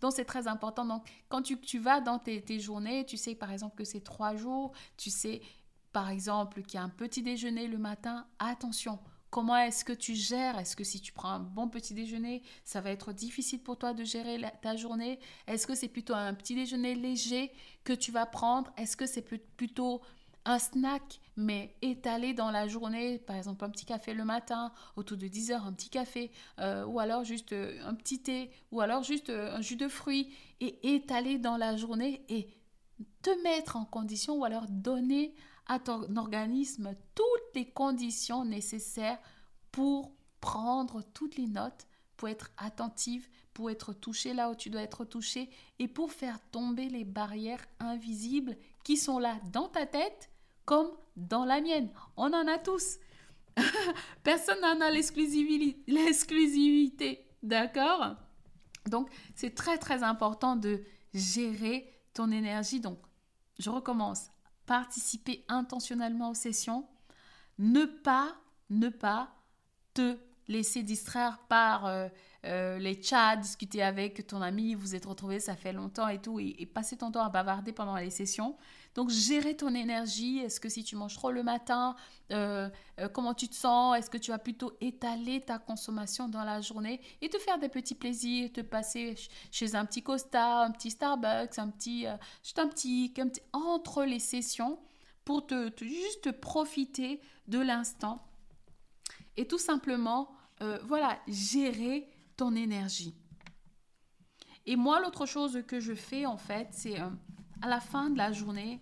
Donc, 0.00 0.12
c'est 0.12 0.24
très 0.24 0.48
important. 0.48 0.84
Donc, 0.84 1.08
quand 1.28 1.42
tu, 1.42 1.78
vas 1.78 2.00
dans 2.00 2.18
tes, 2.18 2.42
tes, 2.42 2.58
journées, 2.58 3.06
tu 3.06 3.16
sais 3.16 3.36
par 3.36 3.52
exemple 3.52 3.76
que 3.76 3.84
c'est 3.84 4.00
trois 4.00 4.34
jours, 4.34 4.72
tu 4.96 5.10
sais 5.10 5.40
par 5.92 6.10
exemple 6.10 6.62
qu'il 6.62 6.74
y 6.74 6.80
a 6.80 6.82
un 6.82 6.88
petit 6.88 7.22
déjeuner 7.22 7.68
le 7.68 7.78
matin, 7.78 8.26
attention, 8.38 8.98
Comment 9.32 9.56
est-ce 9.56 9.82
que 9.82 9.94
tu 9.94 10.14
gères? 10.14 10.58
Est-ce 10.58 10.76
que 10.76 10.84
si 10.84 11.00
tu 11.00 11.10
prends 11.10 11.30
un 11.30 11.40
bon 11.40 11.66
petit 11.66 11.94
déjeuner, 11.94 12.42
ça 12.64 12.82
va 12.82 12.90
être 12.90 13.14
difficile 13.14 13.62
pour 13.62 13.78
toi 13.78 13.94
de 13.94 14.04
gérer 14.04 14.38
ta 14.60 14.76
journée? 14.76 15.18
Est-ce 15.46 15.66
que 15.66 15.74
c'est 15.74 15.88
plutôt 15.88 16.12
un 16.12 16.34
petit 16.34 16.54
déjeuner 16.54 16.94
léger 16.94 17.50
que 17.82 17.94
tu 17.94 18.12
vas 18.12 18.26
prendre? 18.26 18.70
Est-ce 18.76 18.94
que 18.94 19.06
c'est 19.06 19.22
plutôt 19.22 20.02
un 20.44 20.58
snack, 20.58 21.20
mais 21.36 21.74
étalé 21.82 22.34
dans 22.34 22.50
la 22.50 22.68
journée, 22.68 23.18
par 23.18 23.36
exemple 23.36 23.64
un 23.64 23.70
petit 23.70 23.84
café 23.84 24.14
le 24.14 24.24
matin, 24.24 24.72
autour 24.96 25.16
de 25.16 25.26
10 25.28 25.52
heures, 25.52 25.66
un 25.66 25.72
petit 25.72 25.88
café, 25.88 26.30
euh, 26.58 26.84
ou 26.84 26.98
alors 27.00 27.24
juste 27.24 27.52
euh, 27.52 27.78
un 27.86 27.94
petit 27.94 28.20
thé, 28.20 28.50
ou 28.70 28.80
alors 28.80 29.02
juste 29.02 29.30
euh, 29.30 29.54
un 29.54 29.60
jus 29.60 29.76
de 29.76 29.88
fruits, 29.88 30.32
et 30.60 30.94
étalé 30.94 31.38
dans 31.38 31.56
la 31.56 31.76
journée 31.76 32.24
et 32.28 32.48
te 33.22 33.42
mettre 33.42 33.76
en 33.76 33.84
condition, 33.84 34.36
ou 34.36 34.44
alors 34.44 34.66
donner 34.68 35.34
à 35.66 35.78
ton 35.78 36.16
organisme 36.16 36.94
toutes 37.14 37.54
les 37.54 37.68
conditions 37.70 38.44
nécessaires 38.44 39.18
pour 39.70 40.12
prendre 40.40 41.02
toutes 41.14 41.36
les 41.36 41.46
notes, 41.46 41.86
pour 42.16 42.28
être 42.28 42.50
attentive, 42.56 43.28
pour 43.54 43.70
être 43.70 43.92
touché 43.92 44.34
là 44.34 44.50
où 44.50 44.54
tu 44.54 44.70
dois 44.70 44.82
être 44.82 45.04
touché 45.04 45.50
et 45.78 45.88
pour 45.88 46.12
faire 46.12 46.38
tomber 46.50 46.88
les 46.88 47.04
barrières 47.04 47.64
invisibles 47.80 48.56
qui 48.84 48.96
sont 48.96 49.18
là 49.18 49.38
dans 49.52 49.68
ta 49.68 49.86
tête 49.86 50.31
comme 50.64 50.90
dans 51.16 51.44
la 51.44 51.60
mienne. 51.60 51.90
On 52.16 52.32
en 52.32 52.46
a 52.46 52.58
tous. 52.58 52.98
Personne 54.22 54.60
n'en 54.60 54.80
a 54.80 54.90
l'exclusivité. 54.90 57.26
D'accord? 57.42 58.16
Donc, 58.86 59.10
c'est 59.34 59.54
très 59.54 59.78
très 59.78 60.02
important 60.02 60.56
de 60.56 60.82
gérer 61.14 61.88
ton 62.14 62.30
énergie. 62.30 62.80
Donc, 62.80 62.98
je 63.58 63.70
recommence 63.70 64.30
participer 64.66 65.44
intentionnellement 65.48 66.30
aux 66.30 66.34
sessions, 66.34 66.86
ne 67.58 67.84
pas, 67.84 68.34
ne 68.70 68.88
pas 68.88 69.34
te 69.94 70.16
laisser 70.48 70.82
distraire 70.82 71.38
par 71.48 71.86
euh, 71.86 72.08
euh, 72.44 72.78
les 72.78 73.00
chats, 73.00 73.36
discuter 73.36 73.82
avec 73.82 74.26
ton 74.26 74.42
ami, 74.42 74.74
vous 74.74 74.94
êtes 74.94 75.06
retrouvés, 75.06 75.40
ça 75.40 75.54
fait 75.54 75.72
longtemps 75.72 76.08
et 76.08 76.20
tout, 76.20 76.40
et, 76.40 76.66
passer 76.66 76.96
ton 76.96 77.12
temps 77.12 77.24
à 77.24 77.28
bavarder 77.28 77.72
pendant 77.72 77.96
les 77.96 78.10
sessions. 78.10 78.56
Donc, 78.94 79.10
gérer 79.10 79.56
ton 79.56 79.74
énergie. 79.74 80.40
Est-ce 80.40 80.60
que 80.60 80.68
si 80.68 80.84
tu 80.84 80.96
manges 80.96 81.14
trop 81.14 81.30
le 81.30 81.42
matin, 81.42 81.96
euh, 82.30 82.68
comment 83.12 83.32
tu 83.32 83.48
te 83.48 83.54
sens 83.54 83.96
Est-ce 83.96 84.10
que 84.10 84.18
tu 84.18 84.32
vas 84.32 84.38
plutôt 84.38 84.72
étaler 84.80 85.40
ta 85.40 85.58
consommation 85.58 86.28
dans 86.28 86.44
la 86.44 86.60
journée 86.60 87.00
et 87.20 87.28
te 87.28 87.38
faire 87.38 87.58
des 87.58 87.68
petits 87.68 87.94
plaisirs, 87.94 88.52
te 88.52 88.60
passer 88.60 89.14
chez 89.50 89.74
un 89.74 89.86
petit 89.86 90.02
Costa, 90.02 90.64
un 90.64 90.72
petit 90.72 90.90
Starbucks, 90.90 91.58
un 91.58 91.68
petit, 91.68 92.06
juste 92.42 92.58
un 92.58 92.68
petit, 92.68 93.10
petit, 93.14 93.40
entre 93.52 94.04
les 94.04 94.18
sessions 94.18 94.78
pour 95.24 95.46
te, 95.46 95.68
te 95.68 95.84
juste 95.84 96.32
profiter 96.32 97.20
de 97.48 97.60
l'instant 97.60 98.20
et 99.36 99.46
tout 99.46 99.58
simplement, 99.58 100.30
voilà, 100.84 101.18
gérer 101.26 102.08
ton 102.36 102.54
énergie. 102.54 103.16
Et 104.66 104.76
moi, 104.76 105.00
l'autre 105.00 105.26
chose 105.26 105.62
que 105.66 105.80
je 105.80 105.94
fais, 105.94 106.26
en 106.26 106.36
fait, 106.36 106.68
c'est 106.72 107.00
euh, 107.00 107.08
à 107.62 107.68
la 107.68 107.80
fin 107.80 108.10
de 108.10 108.18
la 108.18 108.32
journée, 108.32 108.80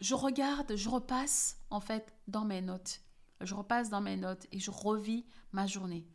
je 0.00 0.14
regarde, 0.14 0.76
je 0.76 0.88
repasse, 0.88 1.58
en 1.70 1.80
fait, 1.80 2.14
dans 2.28 2.44
mes 2.44 2.60
notes. 2.60 3.00
Je 3.40 3.54
repasse 3.54 3.90
dans 3.90 4.00
mes 4.00 4.16
notes 4.16 4.46
et 4.52 4.60
je 4.60 4.70
revis 4.70 5.24
ma 5.52 5.66
journée. 5.66 6.06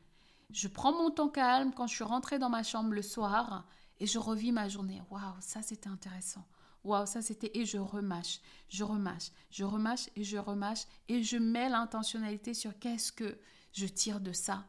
Je 0.52 0.68
prends 0.68 0.94
mon 0.94 1.10
temps 1.10 1.30
calme 1.30 1.74
quand 1.74 1.88
je 1.88 1.96
suis 1.96 2.04
rentrée 2.04 2.40
dans 2.40 2.50
ma 2.50 2.64
chambre 2.64 2.94
le 2.94 3.02
soir 3.02 3.66
et 4.00 4.06
je 4.06 4.20
revis 4.20 4.52
ma 4.52 4.70
journée. 4.70 5.02
Waouh, 5.10 5.36
ça 5.40 5.62
c'était 5.62 5.90
intéressant. 5.90 6.46
Waouh, 6.84 7.06
ça 7.06 7.22
c'était. 7.22 7.52
Et 7.58 7.66
je 7.66 7.78
remâche, 7.78 8.40
je 8.70 8.84
remâche, 8.84 9.32
je 9.50 9.64
remâche 9.64 10.10
et 10.16 10.24
je 10.24 10.38
remâche 10.38 10.86
et 11.08 11.24
je 11.24 11.38
mets 11.38 11.70
l'intentionnalité 11.70 12.54
sur 12.54 12.78
qu'est-ce 12.80 13.12
que 13.12 13.38
je 13.72 13.86
tire 13.86 14.20
de 14.20 14.34
ça 14.34 14.66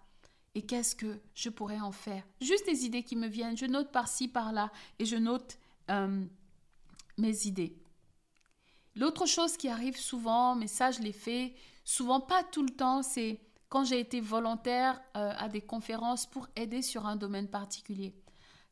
et 0.54 0.62
qu'est-ce 0.62 0.94
que 0.94 1.18
je 1.34 1.50
pourrais 1.50 1.80
en 1.80 1.92
faire. 1.92 2.22
Juste 2.40 2.66
des 2.66 2.84
idées 2.84 3.02
qui 3.02 3.16
me 3.16 3.26
viennent, 3.26 3.56
je 3.56 3.66
note 3.66 3.90
par-ci, 3.90 4.28
par-là 4.28 4.70
et 4.98 5.04
je 5.04 5.16
note 5.16 5.58
euh, 5.90 6.24
mes 7.18 7.46
idées. 7.46 7.76
L'autre 8.94 9.26
chose 9.26 9.56
qui 9.56 9.68
arrive 9.68 9.96
souvent, 9.96 10.54
mais 10.54 10.68
ça 10.68 10.92
je 10.92 11.00
l'ai 11.00 11.12
fait 11.12 11.54
souvent 11.84 12.20
pas 12.20 12.44
tout 12.44 12.62
le 12.62 12.70
temps, 12.70 13.02
c'est 13.02 13.40
quand 13.68 13.84
j'ai 13.84 13.98
été 13.98 14.20
volontaire 14.20 15.00
euh, 15.16 15.32
à 15.36 15.48
des 15.48 15.60
conférences 15.60 16.26
pour 16.26 16.46
aider 16.54 16.80
sur 16.80 17.06
un 17.06 17.16
domaine 17.16 17.48
particulier. 17.48 18.14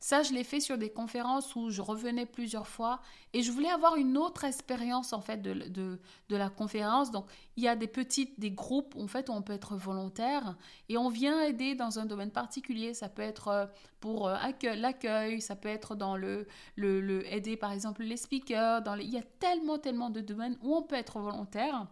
Ça, 0.03 0.21
je 0.21 0.33
l'ai 0.33 0.43
fait 0.43 0.59
sur 0.59 0.77
des 0.77 0.89
conférences 0.89 1.55
où 1.55 1.69
je 1.69 1.81
revenais 1.81 2.25
plusieurs 2.25 2.67
fois 2.67 2.99
et 3.31 3.41
je 3.41 3.53
voulais 3.53 3.69
avoir 3.69 3.95
une 3.95 4.17
autre 4.17 4.43
expérience 4.43 5.13
en 5.13 5.21
fait 5.21 5.41
de, 5.41 5.53
de, 5.53 6.35
la 6.35 6.49
conférence. 6.49 7.09
Donc, 7.09 7.25
il 7.55 7.63
y 7.63 7.69
a 7.69 7.77
des 7.77 7.87
petites, 7.87 8.37
des 8.37 8.51
groupes 8.51 8.97
en 8.97 9.07
fait 9.07 9.29
où 9.29 9.31
on 9.31 9.41
peut 9.41 9.53
être 9.53 9.77
volontaire 9.77 10.57
et 10.89 10.97
on 10.97 11.07
vient 11.07 11.41
aider 11.41 11.73
dans 11.73 11.99
un 11.99 12.05
domaine 12.05 12.31
particulier. 12.31 12.93
Ça 12.93 13.07
peut 13.07 13.21
être 13.21 13.47
euh, 13.47 13.65
pour 14.01 14.27
euh, 14.27 14.35
l'accueil, 14.75 15.39
ça 15.39 15.55
peut 15.55 15.69
être 15.69 15.95
dans 15.95 16.17
le, 16.17 16.47
le, 16.75 16.99
le, 16.99 17.25
aider 17.33 17.55
par 17.55 17.71
exemple 17.71 18.03
les 18.03 18.17
speakers. 18.17 18.81
Dans 18.81 18.95
les... 18.95 19.05
Il 19.05 19.11
y 19.11 19.17
a 19.17 19.23
tellement, 19.39 19.79
tellement 19.79 20.09
de 20.09 20.19
domaines 20.19 20.57
où 20.63 20.75
on 20.75 20.81
peut 20.81 20.97
être 20.97 21.19
volontaire 21.19 21.87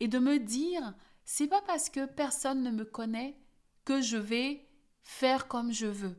et 0.00 0.08
de 0.08 0.18
me 0.18 0.38
dire, 0.38 0.94
c'est 1.26 1.48
pas 1.48 1.60
parce 1.66 1.90
que 1.90 2.06
personne 2.06 2.62
ne 2.62 2.70
me 2.70 2.86
connaît 2.86 3.36
que 3.84 4.00
je 4.00 4.16
vais 4.16 4.66
faire 5.02 5.48
comme 5.48 5.70
je 5.70 5.86
veux. 5.86 6.16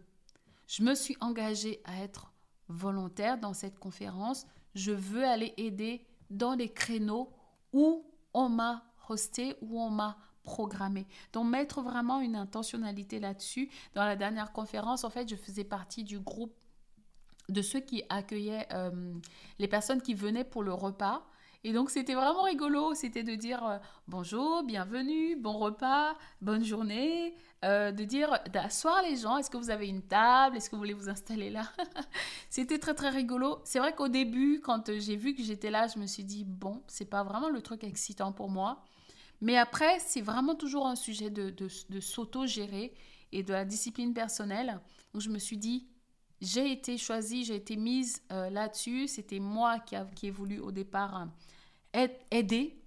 Je 0.67 0.84
me 0.84 0.95
suis 0.95 1.17
engagée 1.21 1.82
à 1.86 2.02
être 2.02 2.32
volontaire 2.67 3.38
dans 3.38 3.54
cette 3.54 3.80
conférence. 3.80 4.45
Je 4.76 4.91
veux 4.91 5.26
aller 5.26 5.54
aider 5.58 6.06
dans 6.30 6.54
les 6.56 6.71
créneaux 6.71 7.32
où 7.71 8.06
on 8.34 8.49
m'a 8.49 8.84
hosté, 9.10 9.56
où 9.62 9.80
on 9.80 9.89
m'a 9.89 10.17
programmé. 10.43 11.08
Donc 11.32 11.47
mettre 11.47 11.82
vraiment 11.82 12.19
une 12.19 12.36
intentionnalité 12.36 13.19
là-dessus. 13.19 13.69
Dans 13.93 14.06
la 14.06 14.15
dernière 14.15 14.52
conférence, 14.52 15.04
en 15.04 15.10
fait, 15.10 15.30
je 15.30 15.36
faisais 15.36 15.63
partie 15.63 16.04
du 16.04 16.19
groupe 16.19 16.54
de 17.49 17.62
ceux 17.62 17.80
qui 17.80 18.04
accueillaient 18.10 18.67
euh, 18.71 19.13
les 19.60 19.67
personnes 19.67 20.02
qui 20.02 20.13
venaient 20.13 20.43
pour 20.43 20.63
le 20.63 20.73
repas. 20.73 21.26
Et 21.65 21.71
donc 21.71 21.89
c'était 21.89 22.13
vraiment 22.13 22.43
rigolo, 22.43 22.93
c'était 22.93 23.23
de 23.23 23.36
dire 23.36 23.65
euh, 23.65 23.78
bonjour, 24.10 24.63
bienvenue, 24.63 25.38
bon 25.38 25.54
repas, 25.54 26.13
bonne 26.41 26.65
journée, 26.65 27.36
euh, 27.63 27.93
de 27.93 28.04
dire 28.04 28.38
d'asseoir 28.52 29.02
les 29.02 29.15
gens, 29.15 29.38
est-ce 29.38 29.49
que 29.49 29.56
vous 29.56 29.69
avez 29.69 29.88
une 29.88 30.02
table, 30.02 30.58
est-ce 30.58 30.69
que 30.69 30.76
vous 30.76 30.82
voulez 30.82 30.93
vous 30.93 31.08
installer 31.08 31.49
là? 31.49 31.71
C'était 32.49 32.80
très 32.80 32.93
très 32.93 33.10
rigolo. 33.10 33.62
C'est 33.63 33.80
vrai 33.80 33.95
qu'au 33.95 34.10
début, 34.10 34.60
quand 34.60 34.91
j'ai 34.99 35.15
vu 35.15 35.34
que 35.36 35.41
j'étais 35.41 35.71
là, 35.71 35.88
je 35.88 35.99
me 35.99 36.06
suis 36.06 36.26
dit 36.26 36.43
bon, 36.43 36.84
c'est 36.88 37.10
pas 37.10 37.23
vraiment 37.23 37.47
le 37.47 37.62
truc 37.62 37.86
excitant 37.86 38.34
pour 38.34 38.49
moi. 38.49 38.84
Mais 39.39 39.58
après, 39.58 39.99
c'est 39.99 40.21
vraiment 40.21 40.56
toujours 40.56 40.88
un 40.88 40.95
sujet 40.95 41.30
de, 41.30 41.49
de, 41.49 41.99
s'auto-gérer 42.02 42.93
et 43.32 43.43
de 43.43 43.54
la 43.54 43.63
discipline 43.63 44.13
personnelle. 44.13 44.80
Donc 45.13 45.21
je 45.21 45.30
me 45.30 45.39
suis 45.39 45.58
dit, 45.58 45.88
j'ai 46.44 46.72
été 46.72 46.98
choisie, 46.98 47.46
j'ai 47.46 47.56
été 47.56 47.76
mise 47.78 48.22
euh, 48.32 48.50
là-dessus. 48.50 49.08
C'était 49.08 49.40
moi 49.40 49.80
qui, 49.80 49.96
a, 49.96 50.06
qui 50.06 50.28
ai 50.28 50.32
voulu 50.32 50.60
au 50.60 50.72
départ 50.72 51.28
aider. 52.32 52.80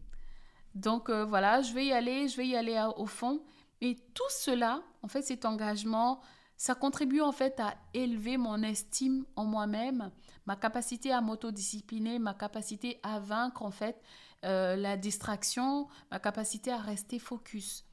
Donc 0.74 1.08
euh, 1.08 1.24
voilà, 1.24 1.62
je 1.62 1.72
vais 1.72 1.86
y 1.86 1.92
aller, 1.92 2.28
je 2.28 2.36
vais 2.36 2.46
y 2.46 2.56
aller 2.56 2.78
au 2.96 3.06
fond. 3.06 3.42
Et 3.80 3.96
tout 4.14 4.30
cela, 4.30 4.82
en 5.02 5.08
fait, 5.08 5.22
cet 5.22 5.44
engagement, 5.44 6.20
ça 6.56 6.74
contribue 6.74 7.20
en 7.20 7.32
fait 7.32 7.58
à 7.60 7.74
élever 7.92 8.36
mon 8.36 8.62
estime 8.62 9.24
en 9.36 9.44
moi-même, 9.44 10.10
ma 10.46 10.56
capacité 10.56 11.12
à 11.12 11.20
m'autodiscipliner, 11.20 12.18
ma 12.18 12.34
capacité 12.34 12.98
à 13.02 13.18
vaincre 13.20 13.62
en 13.62 13.70
fait 13.70 14.00
euh, 14.44 14.76
la 14.76 14.96
distraction, 14.96 15.88
ma 16.10 16.18
capacité 16.18 16.72
à 16.72 16.78
rester 16.78 17.18
focus. 17.18 17.84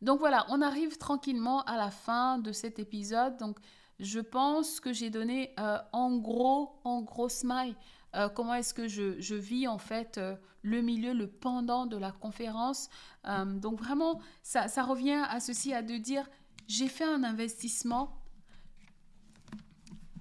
Donc 0.00 0.20
voilà, 0.20 0.46
on 0.48 0.62
arrive 0.62 0.96
tranquillement 0.96 1.62
à 1.64 1.76
la 1.76 1.90
fin 1.90 2.38
de 2.38 2.52
cet 2.52 2.78
épisode. 2.78 3.36
Donc 3.36 3.58
je 3.98 4.20
pense 4.20 4.80
que 4.80 4.92
j'ai 4.92 5.10
donné 5.10 5.54
euh, 5.58 5.78
en 5.92 6.16
gros, 6.16 6.80
en 6.84 7.02
gros 7.02 7.28
smile, 7.28 7.74
euh, 8.14 8.28
comment 8.28 8.54
est-ce 8.54 8.72
que 8.72 8.88
je, 8.88 9.34
vis 9.34 9.66
en 9.66 9.78
fait 9.78 10.18
euh, 10.18 10.36
le 10.62 10.80
milieu, 10.82 11.12
le 11.12 11.28
pendant 11.28 11.86
de 11.86 11.96
la 11.96 12.12
conférence? 12.12 12.88
donc 13.46 13.78
vraiment, 13.78 14.20
ça, 14.42 14.68
ça 14.68 14.82
revient 14.82 15.22
à 15.28 15.38
ceci, 15.38 15.74
à 15.74 15.82
de 15.82 15.98
dire, 15.98 16.26
j'ai 16.66 16.88
fait 16.88 17.04
un 17.04 17.24
investissement, 17.24 18.22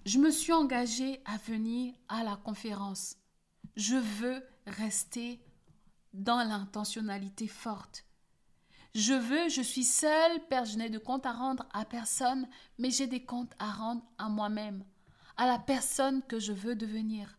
je 0.05 0.19
me 0.19 0.29
suis 0.29 0.51
engagée 0.51 1.21
à 1.25 1.37
venir 1.37 1.93
à 2.09 2.23
la 2.23 2.35
conférence. 2.35 3.15
Je 3.77 3.95
veux 3.95 4.43
rester 4.65 5.39
dans 6.13 6.43
l'intentionnalité 6.43 7.47
forte. 7.47 8.06
Je 8.97 9.13
veux, 9.13 9.47
je 9.47 9.61
suis 9.61 9.83
seule, 9.83 10.43
Père, 10.49 10.65
je 10.65 10.75
n'ai 10.75 10.89
de 10.89 10.97
compte 10.97 11.27
à 11.27 11.31
rendre 11.31 11.67
à 11.71 11.85
personne, 11.85 12.49
mais 12.79 12.89
j'ai 12.89 13.05
des 13.05 13.23
comptes 13.23 13.53
à 13.59 13.69
rendre 13.69 14.01
à 14.17 14.27
moi-même, 14.27 14.83
à 15.35 15.45
la 15.45 15.59
personne 15.59 16.23
que 16.23 16.39
je 16.39 16.51
veux 16.51 16.73
devenir, 16.73 17.37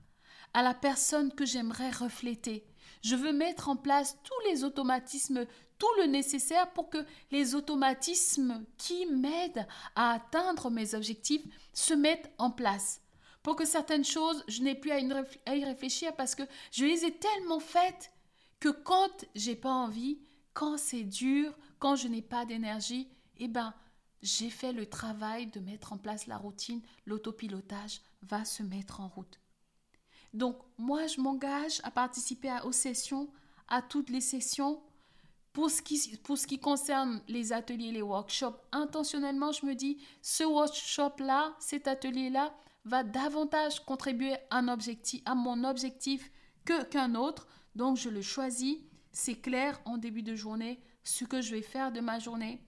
à 0.54 0.62
la 0.62 0.72
personne 0.72 1.32
que 1.32 1.44
j'aimerais 1.44 1.90
refléter. 1.90 2.64
Je 3.02 3.16
veux 3.16 3.32
mettre 3.32 3.68
en 3.68 3.74
place 3.74 4.18
tous 4.22 4.48
les 4.48 4.62
automatismes, 4.62 5.46
tout 5.78 5.88
le 5.96 6.06
nécessaire 6.06 6.72
pour 6.74 6.90
que 6.90 7.04
les 7.32 7.56
automatismes 7.56 8.64
qui 8.76 9.06
m'aident 9.06 9.66
à 9.96 10.12
atteindre 10.12 10.70
mes 10.70 10.94
objectifs 10.94 11.42
se 11.72 11.92
mettent 11.92 12.32
en 12.38 12.52
place. 12.52 13.00
Pour 13.42 13.56
que 13.56 13.64
certaines 13.64 14.04
choses, 14.04 14.44
je 14.46 14.62
n'ai 14.62 14.76
plus 14.76 14.92
à 14.92 15.56
y 15.56 15.64
réfléchir 15.64 16.14
parce 16.14 16.36
que 16.36 16.44
je 16.70 16.84
les 16.84 17.04
ai 17.04 17.18
tellement 17.18 17.58
faites 17.58 18.12
que 18.60 18.68
quand 18.68 19.24
j'ai 19.34 19.56
pas 19.56 19.72
envie, 19.72 20.20
quand 20.58 20.76
c'est 20.76 21.04
dur, 21.04 21.56
quand 21.78 21.94
je 21.94 22.08
n'ai 22.08 22.20
pas 22.20 22.44
d'énergie, 22.44 23.08
eh 23.36 23.46
ben, 23.46 23.72
j'ai 24.22 24.50
fait 24.50 24.72
le 24.72 24.86
travail 24.86 25.46
de 25.46 25.60
mettre 25.60 25.92
en 25.92 25.98
place 25.98 26.26
la 26.26 26.36
routine, 26.36 26.82
l'autopilotage 27.06 28.00
va 28.22 28.44
se 28.44 28.64
mettre 28.64 29.00
en 29.00 29.06
route. 29.06 29.38
Donc, 30.34 30.58
moi, 30.76 31.06
je 31.06 31.20
m'engage 31.20 31.80
à 31.84 31.92
participer 31.92 32.50
aux 32.64 32.72
sessions, 32.72 33.30
à 33.68 33.82
toutes 33.82 34.10
les 34.10 34.20
sessions. 34.20 34.82
Pour 35.52 35.70
ce, 35.70 35.80
qui, 35.80 36.16
pour 36.24 36.36
ce 36.36 36.48
qui 36.48 36.58
concerne 36.58 37.22
les 37.28 37.52
ateliers, 37.52 37.92
les 37.92 38.02
workshops, 38.02 38.60
intentionnellement, 38.72 39.52
je 39.52 39.64
me 39.64 39.76
dis, 39.76 40.02
ce 40.22 40.42
workshop-là, 40.42 41.54
cet 41.60 41.86
atelier-là, 41.86 42.52
va 42.84 43.04
davantage 43.04 43.84
contribuer 43.84 44.34
à, 44.50 44.58
un 44.58 44.66
objectif, 44.66 45.22
à 45.24 45.36
mon 45.36 45.62
objectif 45.62 46.32
que 46.64 46.82
qu'un 46.82 47.14
autre. 47.14 47.46
Donc, 47.76 47.96
je 47.96 48.08
le 48.08 48.22
choisis 48.22 48.78
c'est 49.18 49.34
clair 49.34 49.80
en 49.84 49.98
début 49.98 50.22
de 50.22 50.36
journée 50.36 50.80
ce 51.02 51.24
que 51.24 51.40
je 51.40 51.56
vais 51.56 51.62
faire 51.62 51.90
de 51.90 52.00
ma 52.00 52.20
journée. 52.20 52.62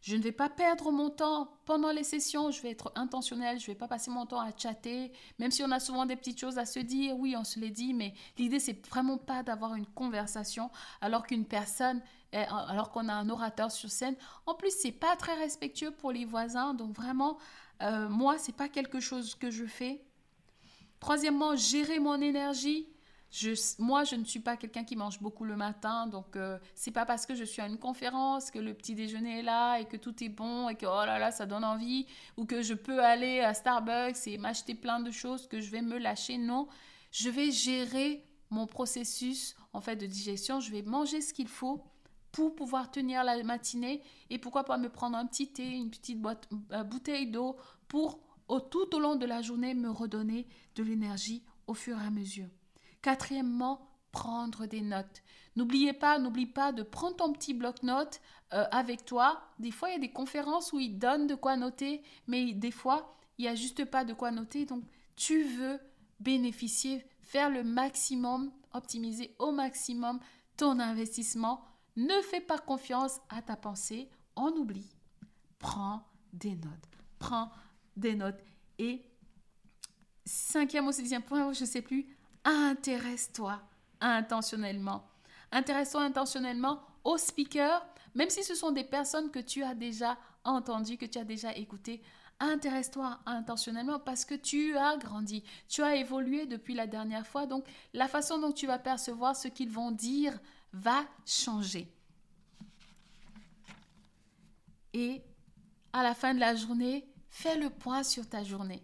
Je 0.00 0.16
ne 0.16 0.22
vais 0.22 0.32
pas 0.32 0.50
perdre 0.50 0.90
mon 0.90 1.08
temps 1.08 1.56
pendant 1.64 1.92
les 1.92 2.02
sessions, 2.02 2.50
je 2.50 2.60
vais 2.60 2.72
être 2.72 2.92
intentionnelle, 2.96 3.60
je 3.60 3.70
ne 3.70 3.74
vais 3.74 3.78
pas 3.78 3.86
passer 3.86 4.10
mon 4.10 4.26
temps 4.26 4.40
à 4.40 4.50
chatter, 4.54 5.12
même 5.38 5.52
si 5.52 5.62
on 5.62 5.70
a 5.70 5.78
souvent 5.78 6.04
des 6.04 6.16
petites 6.16 6.40
choses 6.40 6.58
à 6.58 6.66
se 6.66 6.80
dire, 6.80 7.16
oui, 7.16 7.36
on 7.38 7.44
se 7.44 7.60
les 7.60 7.70
dit, 7.70 7.94
mais 7.94 8.12
l'idée 8.38 8.58
c'est 8.58 8.84
vraiment 8.88 9.16
pas 9.16 9.44
d'avoir 9.44 9.76
une 9.76 9.86
conversation 9.86 10.68
alors 11.00 11.24
qu'une 11.26 11.46
personne, 11.46 12.02
alors 12.32 12.90
qu'on 12.90 13.08
a 13.08 13.14
un 13.14 13.30
orateur 13.30 13.70
sur 13.70 13.92
scène. 13.92 14.16
En 14.46 14.54
plus, 14.54 14.74
c'est 14.76 14.92
pas 14.92 15.14
très 15.14 15.34
respectueux 15.34 15.92
pour 15.92 16.10
les 16.10 16.24
voisins, 16.24 16.74
donc 16.74 16.92
vraiment, 16.92 17.38
euh, 17.82 18.08
moi, 18.08 18.36
c'est 18.36 18.56
pas 18.56 18.68
quelque 18.68 18.98
chose 18.98 19.36
que 19.36 19.52
je 19.52 19.64
fais. 19.64 20.04
Troisièmement, 20.98 21.54
gérer 21.54 22.00
mon 22.00 22.20
énergie 22.20 22.88
moi, 23.78 24.04
je 24.04 24.16
ne 24.16 24.24
suis 24.24 24.40
pas 24.40 24.56
quelqu'un 24.56 24.84
qui 24.84 24.96
mange 24.96 25.20
beaucoup 25.20 25.44
le 25.44 25.56
matin, 25.56 26.06
donc 26.06 26.36
euh, 26.36 26.58
c'est 26.74 26.90
pas 26.90 27.04
parce 27.04 27.26
que 27.26 27.34
je 27.34 27.44
suis 27.44 27.60
à 27.60 27.66
une 27.66 27.78
conférence 27.78 28.50
que 28.50 28.58
le 28.58 28.74
petit 28.74 28.94
déjeuner 28.94 29.40
est 29.40 29.42
là 29.42 29.78
et 29.78 29.86
que 29.86 29.96
tout 29.96 30.22
est 30.22 30.28
bon 30.28 30.68
et 30.68 30.76
que 30.76 30.86
oh 30.86 31.04
là 31.04 31.18
là, 31.18 31.30
ça 31.30 31.46
donne 31.46 31.64
envie, 31.64 32.06
ou 32.36 32.44
que 32.44 32.62
je 32.62 32.74
peux 32.74 33.02
aller 33.02 33.40
à 33.40 33.52
Starbucks 33.54 34.26
et 34.26 34.38
m'acheter 34.38 34.74
plein 34.74 35.00
de 35.00 35.10
choses 35.10 35.48
que 35.48 35.60
je 35.60 35.70
vais 35.70 35.82
me 35.82 35.98
lâcher. 35.98 36.38
Non, 36.38 36.68
je 37.10 37.28
vais 37.28 37.50
gérer 37.50 38.24
mon 38.50 38.66
processus 38.66 39.56
en 39.72 39.80
fait 39.80 39.96
de 39.96 40.06
digestion. 40.06 40.60
Je 40.60 40.70
vais 40.70 40.82
manger 40.82 41.20
ce 41.20 41.34
qu'il 41.34 41.48
faut 41.48 41.84
pour 42.30 42.54
pouvoir 42.54 42.90
tenir 42.90 43.24
la 43.24 43.42
matinée 43.42 44.02
et 44.30 44.38
pourquoi 44.38 44.64
pas 44.64 44.76
me 44.76 44.88
prendre 44.88 45.16
un 45.16 45.26
petit 45.26 45.48
thé, 45.48 45.70
une 45.70 45.90
petite 45.90 46.18
euh, 46.72 46.84
bouteille 46.84 47.30
d'eau 47.30 47.56
pour 47.88 48.20
tout 48.70 48.94
au 48.94 48.98
long 48.98 49.16
de 49.16 49.26
la 49.26 49.42
journée 49.42 49.74
me 49.74 49.90
redonner 49.90 50.46
de 50.76 50.82
l'énergie 50.82 51.42
au 51.66 51.74
fur 51.74 51.98
et 51.98 52.04
à 52.04 52.10
mesure. 52.10 52.48
Quatrièmement, 53.04 53.86
prendre 54.12 54.64
des 54.64 54.80
notes. 54.80 55.22
N'oubliez 55.56 55.92
pas, 55.92 56.18
n'oublie 56.18 56.46
pas 56.46 56.72
de 56.72 56.82
prendre 56.82 57.16
ton 57.16 57.34
petit 57.34 57.52
bloc-notes 57.52 58.22
euh, 58.54 58.64
avec 58.70 59.04
toi. 59.04 59.42
Des 59.58 59.72
fois, 59.72 59.90
il 59.90 59.92
y 59.92 59.96
a 59.96 59.98
des 59.98 60.10
conférences 60.10 60.72
où 60.72 60.80
ils 60.80 60.98
donnent 60.98 61.26
de 61.26 61.34
quoi 61.34 61.58
noter, 61.58 62.02
mais 62.26 62.54
des 62.54 62.70
fois, 62.70 63.14
il 63.36 63.42
n'y 63.42 63.48
a 63.48 63.54
juste 63.54 63.84
pas 63.84 64.06
de 64.06 64.14
quoi 64.14 64.30
noter. 64.30 64.64
Donc, 64.64 64.84
tu 65.16 65.44
veux 65.44 65.78
bénéficier, 66.18 67.04
faire 67.20 67.50
le 67.50 67.62
maximum, 67.62 68.50
optimiser 68.72 69.36
au 69.38 69.52
maximum 69.52 70.18
ton 70.56 70.80
investissement. 70.80 71.62
Ne 71.96 72.22
fais 72.22 72.40
pas 72.40 72.58
confiance 72.58 73.20
à 73.28 73.42
ta 73.42 73.54
pensée, 73.54 74.08
on 74.34 74.48
oublie. 74.52 74.88
Prends 75.58 76.08
des 76.32 76.56
notes. 76.56 76.88
Prends 77.18 77.50
des 77.98 78.14
notes. 78.14 78.42
Et 78.78 79.04
cinquième 80.24 80.86
ou 80.86 80.92
sixième 80.92 81.22
point, 81.22 81.52
je 81.52 81.60
ne 81.60 81.66
sais 81.66 81.82
plus, 81.82 82.13
intéresse-toi 82.44 83.60
intentionnellement. 84.00 85.04
Intéresse-toi 85.52 86.02
intentionnellement 86.02 86.82
aux 87.04 87.18
speakers, 87.18 87.86
même 88.14 88.30
si 88.30 88.42
ce 88.44 88.54
sont 88.54 88.72
des 88.72 88.84
personnes 88.84 89.30
que 89.30 89.38
tu 89.38 89.62
as 89.62 89.74
déjà 89.74 90.16
entendues, 90.44 90.96
que 90.96 91.06
tu 91.06 91.18
as 91.18 91.24
déjà 91.24 91.54
écoutées. 91.54 92.02
Intéresse-toi 92.40 93.18
intentionnellement 93.26 93.98
parce 93.98 94.24
que 94.24 94.34
tu 94.34 94.76
as 94.76 94.96
grandi, 94.96 95.44
tu 95.68 95.82
as 95.82 95.96
évolué 95.96 96.46
depuis 96.46 96.74
la 96.74 96.86
dernière 96.86 97.26
fois, 97.26 97.46
donc 97.46 97.64
la 97.92 98.08
façon 98.08 98.38
dont 98.38 98.52
tu 98.52 98.66
vas 98.66 98.78
percevoir 98.78 99.36
ce 99.36 99.48
qu'ils 99.48 99.70
vont 99.70 99.92
dire 99.92 100.38
va 100.72 101.04
changer. 101.24 101.88
Et 104.92 105.22
à 105.92 106.02
la 106.02 106.14
fin 106.14 106.34
de 106.34 106.40
la 106.40 106.54
journée, 106.56 107.08
Fais 107.34 107.56
le 107.56 107.68
point 107.68 108.04
sur 108.04 108.28
ta 108.28 108.44
journée. 108.44 108.80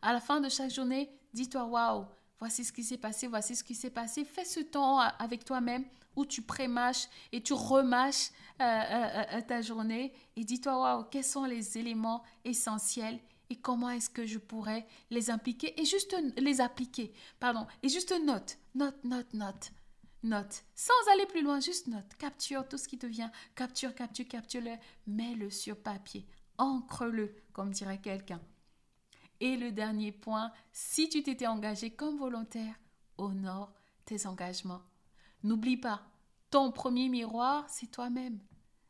À 0.00 0.12
la 0.12 0.20
fin 0.20 0.40
de 0.40 0.48
chaque 0.48 0.70
journée, 0.70 1.10
dis-toi 1.34 1.64
waouh, 1.64 2.06
voici 2.40 2.64
ce 2.64 2.72
qui 2.72 2.82
s'est 2.82 2.98
passé, 2.98 3.26
voici 3.26 3.54
ce 3.54 3.62
qui 3.62 3.74
s'est 3.74 3.90
passé. 3.90 4.24
Fais 4.24 4.44
ce 4.44 4.60
temps 4.60 4.98
avec 4.98 5.44
toi-même 5.44 5.84
où 6.16 6.26
tu 6.26 6.42
prémâches 6.42 7.08
et 7.32 7.42
tu 7.42 7.52
remâches 7.52 8.30
euh, 8.60 8.64
euh, 8.64 9.22
euh, 9.34 9.40
ta 9.42 9.62
journée 9.62 10.12
et 10.36 10.44
dis-toi 10.44 10.78
waouh, 10.78 11.04
quels 11.04 11.24
sont 11.24 11.44
les 11.44 11.78
éléments 11.78 12.22
essentiels 12.44 13.20
et 13.48 13.56
comment 13.56 13.90
est-ce 13.90 14.10
que 14.10 14.26
je 14.26 14.38
pourrais 14.38 14.86
les 15.10 15.30
impliquer 15.30 15.80
et 15.80 15.84
juste 15.84 16.16
les 16.36 16.60
appliquer. 16.60 17.12
Pardon, 17.38 17.66
et 17.82 17.88
juste 17.88 18.14
note, 18.24 18.58
note, 18.74 19.02
note, 19.04 19.32
note. 19.34 19.72
Note, 20.22 20.64
sans 20.74 20.92
aller 21.14 21.24
plus 21.24 21.40
loin, 21.42 21.60
juste 21.60 21.86
note, 21.86 22.14
capture 22.18 22.68
tout 22.68 22.76
ce 22.76 22.86
qui 22.86 22.98
te 22.98 23.06
vient, 23.06 23.32
capture, 23.54 23.94
capture, 23.94 24.28
capture-le, 24.28 24.76
mets-le 25.06 25.48
sur 25.48 25.78
papier, 25.78 26.26
ancre-le, 26.58 27.34
comme 27.54 27.70
dirait 27.70 28.02
quelqu'un. 28.02 28.38
Et 29.40 29.56
le 29.56 29.72
dernier 29.72 30.12
point, 30.12 30.52
si 30.72 31.08
tu 31.08 31.22
t'étais 31.22 31.46
engagé 31.46 31.90
comme 31.90 32.18
volontaire, 32.18 32.74
honore 33.18 33.72
tes 34.04 34.26
engagements. 34.26 34.82
N'oublie 35.42 35.78
pas, 35.78 36.02
ton 36.50 36.70
premier 36.70 37.08
miroir, 37.08 37.68
c'est 37.68 37.90
toi-même. 37.90 38.38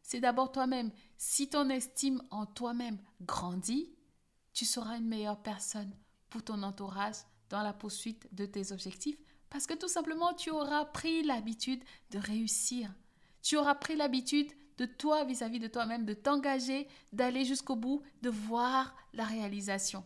C'est 0.02 0.20
d'abord 0.20 0.50
toi-même. 0.50 0.90
Si 1.16 1.48
ton 1.48 1.68
estime 1.68 2.22
en 2.30 2.46
toi-même 2.46 2.98
grandit, 3.20 3.94
tu 4.52 4.64
seras 4.64 4.96
une 4.96 5.06
meilleure 5.06 5.40
personne 5.40 5.94
pour 6.30 6.42
ton 6.42 6.62
entourage 6.62 7.16
dans 7.48 7.62
la 7.62 7.72
poursuite 7.72 8.26
de 8.34 8.46
tes 8.46 8.72
objectifs 8.72 9.18
parce 9.50 9.66
que 9.66 9.74
tout 9.74 9.88
simplement, 9.88 10.32
tu 10.32 10.50
auras 10.50 10.84
pris 10.84 11.22
l'habitude 11.24 11.82
de 12.12 12.18
réussir. 12.18 12.94
Tu 13.42 13.56
auras 13.56 13.74
pris 13.74 13.96
l'habitude 13.96 14.50
de 14.78 14.86
toi 14.86 15.24
vis-à-vis 15.24 15.58
de 15.58 15.66
toi-même, 15.66 16.06
de 16.06 16.14
t'engager, 16.14 16.88
d'aller 17.12 17.44
jusqu'au 17.44 17.76
bout, 17.76 18.02
de 18.22 18.30
voir 18.30 18.94
la 19.12 19.24
réalisation. 19.24 20.04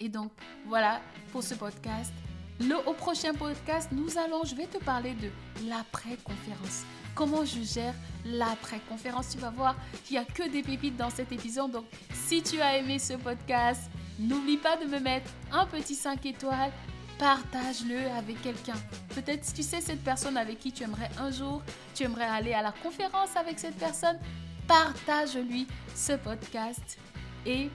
Et 0.00 0.08
donc, 0.08 0.32
voilà 0.66 1.00
pour 1.32 1.42
ce 1.42 1.54
podcast. 1.54 2.12
Le, 2.60 2.76
au 2.88 2.92
prochain 2.92 3.34
podcast, 3.34 3.88
nous 3.92 4.16
allons, 4.18 4.44
je 4.44 4.54
vais 4.54 4.66
te 4.66 4.78
parler 4.78 5.14
de 5.14 5.28
l'après-conférence. 5.68 6.84
Comment 7.14 7.44
je 7.44 7.62
gère 7.62 7.94
l'après-conférence? 8.24 9.30
Tu 9.30 9.38
vas 9.38 9.50
voir 9.50 9.76
qu'il 10.04 10.16
n'y 10.16 10.22
a 10.22 10.24
que 10.24 10.48
des 10.48 10.62
pépites 10.62 10.96
dans 10.96 11.10
cet 11.10 11.32
épisode. 11.32 11.70
Donc, 11.70 11.84
si 12.12 12.42
tu 12.42 12.60
as 12.60 12.78
aimé 12.78 12.98
ce 12.98 13.14
podcast, 13.14 13.90
n'oublie 14.18 14.56
pas 14.56 14.76
de 14.76 14.84
me 14.84 14.98
mettre 15.00 15.30
un 15.52 15.66
petit 15.66 15.94
5 15.94 16.24
étoiles 16.26 16.72
partage-le 17.18 17.98
avec 18.16 18.40
quelqu'un. 18.42 18.76
Peut-être 19.14 19.52
tu 19.52 19.62
sais 19.62 19.80
cette 19.80 20.02
personne 20.02 20.36
avec 20.36 20.58
qui 20.58 20.72
tu 20.72 20.82
aimerais 20.82 21.10
un 21.18 21.30
jour, 21.30 21.62
tu 21.94 22.04
aimerais 22.04 22.24
aller 22.24 22.52
à 22.52 22.62
la 22.62 22.72
conférence 22.72 23.36
avec 23.36 23.58
cette 23.58 23.76
personne, 23.76 24.18
partage-lui 24.66 25.66
ce 25.94 26.14
podcast 26.14 26.98
et 27.46 27.70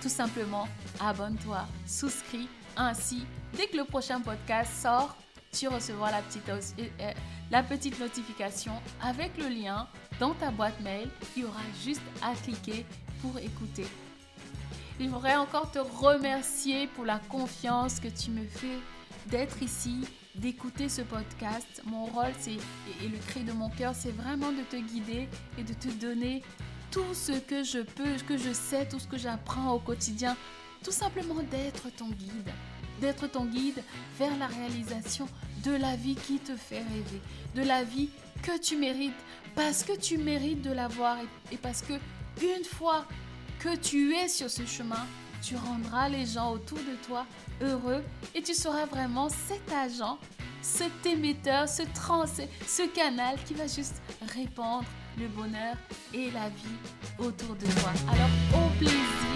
tout 0.00 0.08
simplement 0.08 0.68
abonne-toi, 1.00 1.66
souscris. 1.86 2.48
Ainsi, 2.76 3.24
dès 3.56 3.66
que 3.66 3.76
le 3.76 3.84
prochain 3.84 4.20
podcast 4.20 4.72
sort, 4.80 5.16
tu 5.52 5.68
recevras 5.68 6.10
la 6.10 6.22
petite, 6.22 6.48
euh, 6.48 6.60
euh, 7.00 7.12
la 7.50 7.62
petite 7.62 7.98
notification 7.98 8.72
avec 9.02 9.36
le 9.36 9.48
lien 9.48 9.88
dans 10.18 10.34
ta 10.34 10.50
boîte 10.50 10.80
mail. 10.80 11.08
Il 11.36 11.42
y 11.42 11.44
aura 11.44 11.60
juste 11.84 12.02
à 12.22 12.34
cliquer 12.34 12.86
pour 13.20 13.38
écouter. 13.38 13.86
Je 14.98 15.06
voudrais 15.06 15.36
encore 15.36 15.70
te 15.70 15.78
remercier 15.78 16.86
pour 16.88 17.04
la 17.04 17.18
confiance 17.18 18.00
que 18.00 18.08
tu 18.08 18.30
me 18.30 18.44
fais 18.46 18.78
d'être 19.26 19.62
ici, 19.62 20.06
d'écouter 20.34 20.88
ce 20.88 21.02
podcast. 21.02 21.82
Mon 21.86 22.06
rôle, 22.06 22.32
c'est 22.38 22.58
et 23.02 23.08
le 23.08 23.18
cri 23.28 23.42
de 23.42 23.52
mon 23.52 23.70
cœur, 23.70 23.94
c'est 23.94 24.12
vraiment 24.12 24.52
de 24.52 24.62
te 24.70 24.76
guider 24.76 25.28
et 25.58 25.62
de 25.62 25.72
te 25.72 25.88
donner 25.88 26.42
tout 26.90 27.14
ce 27.14 27.32
que 27.32 27.62
je 27.62 27.80
peux, 27.80 28.18
ce 28.18 28.24
que 28.24 28.36
je 28.36 28.52
sais, 28.52 28.86
tout 28.88 28.98
ce 28.98 29.06
que 29.06 29.18
j'apprends 29.18 29.72
au 29.72 29.78
quotidien. 29.78 30.36
Tout 30.82 30.92
simplement 30.92 31.42
d'être 31.50 31.90
ton 31.90 32.08
guide, 32.08 32.50
d'être 33.00 33.26
ton 33.26 33.44
guide 33.44 33.82
vers 34.18 34.36
la 34.38 34.46
réalisation 34.46 35.28
de 35.64 35.72
la 35.72 35.94
vie 35.94 36.14
qui 36.14 36.38
te 36.38 36.56
fait 36.56 36.78
rêver, 36.78 37.20
de 37.54 37.62
la 37.62 37.84
vie 37.84 38.08
que 38.42 38.58
tu 38.58 38.76
mérites, 38.76 39.12
parce 39.54 39.84
que 39.84 39.96
tu 39.96 40.16
mérites 40.16 40.62
de 40.62 40.72
l'avoir 40.72 41.18
et, 41.18 41.54
et 41.54 41.58
parce 41.58 41.82
que 41.82 41.92
une 42.42 42.64
fois 42.64 43.04
que 43.58 43.76
tu 43.76 44.14
es 44.14 44.28
sur 44.28 44.48
ce 44.48 44.64
chemin, 44.64 45.06
tu 45.42 45.56
rendras 45.56 46.08
les 46.08 46.24
gens 46.26 46.52
autour 46.52 46.78
de 46.78 46.96
toi 47.06 47.26
heureux 47.60 48.02
et 48.34 48.42
tu 48.42 48.54
seras 48.54 48.86
vraiment 48.86 49.28
cet 49.28 49.70
agent, 49.72 50.18
cet 50.62 51.04
émetteur, 51.04 51.68
ce, 51.68 51.82
trans, 51.94 52.24
ce 52.66 52.86
canal 52.94 53.36
qui 53.46 53.54
va 53.54 53.66
juste 53.66 54.00
répandre 54.34 54.86
le 55.18 55.28
bonheur 55.28 55.76
et 56.14 56.30
la 56.30 56.48
vie 56.48 56.78
autour 57.18 57.54
de 57.56 57.66
toi. 57.80 57.92
Alors 58.12 58.30
au 58.54 58.68
plaisir 58.78 59.29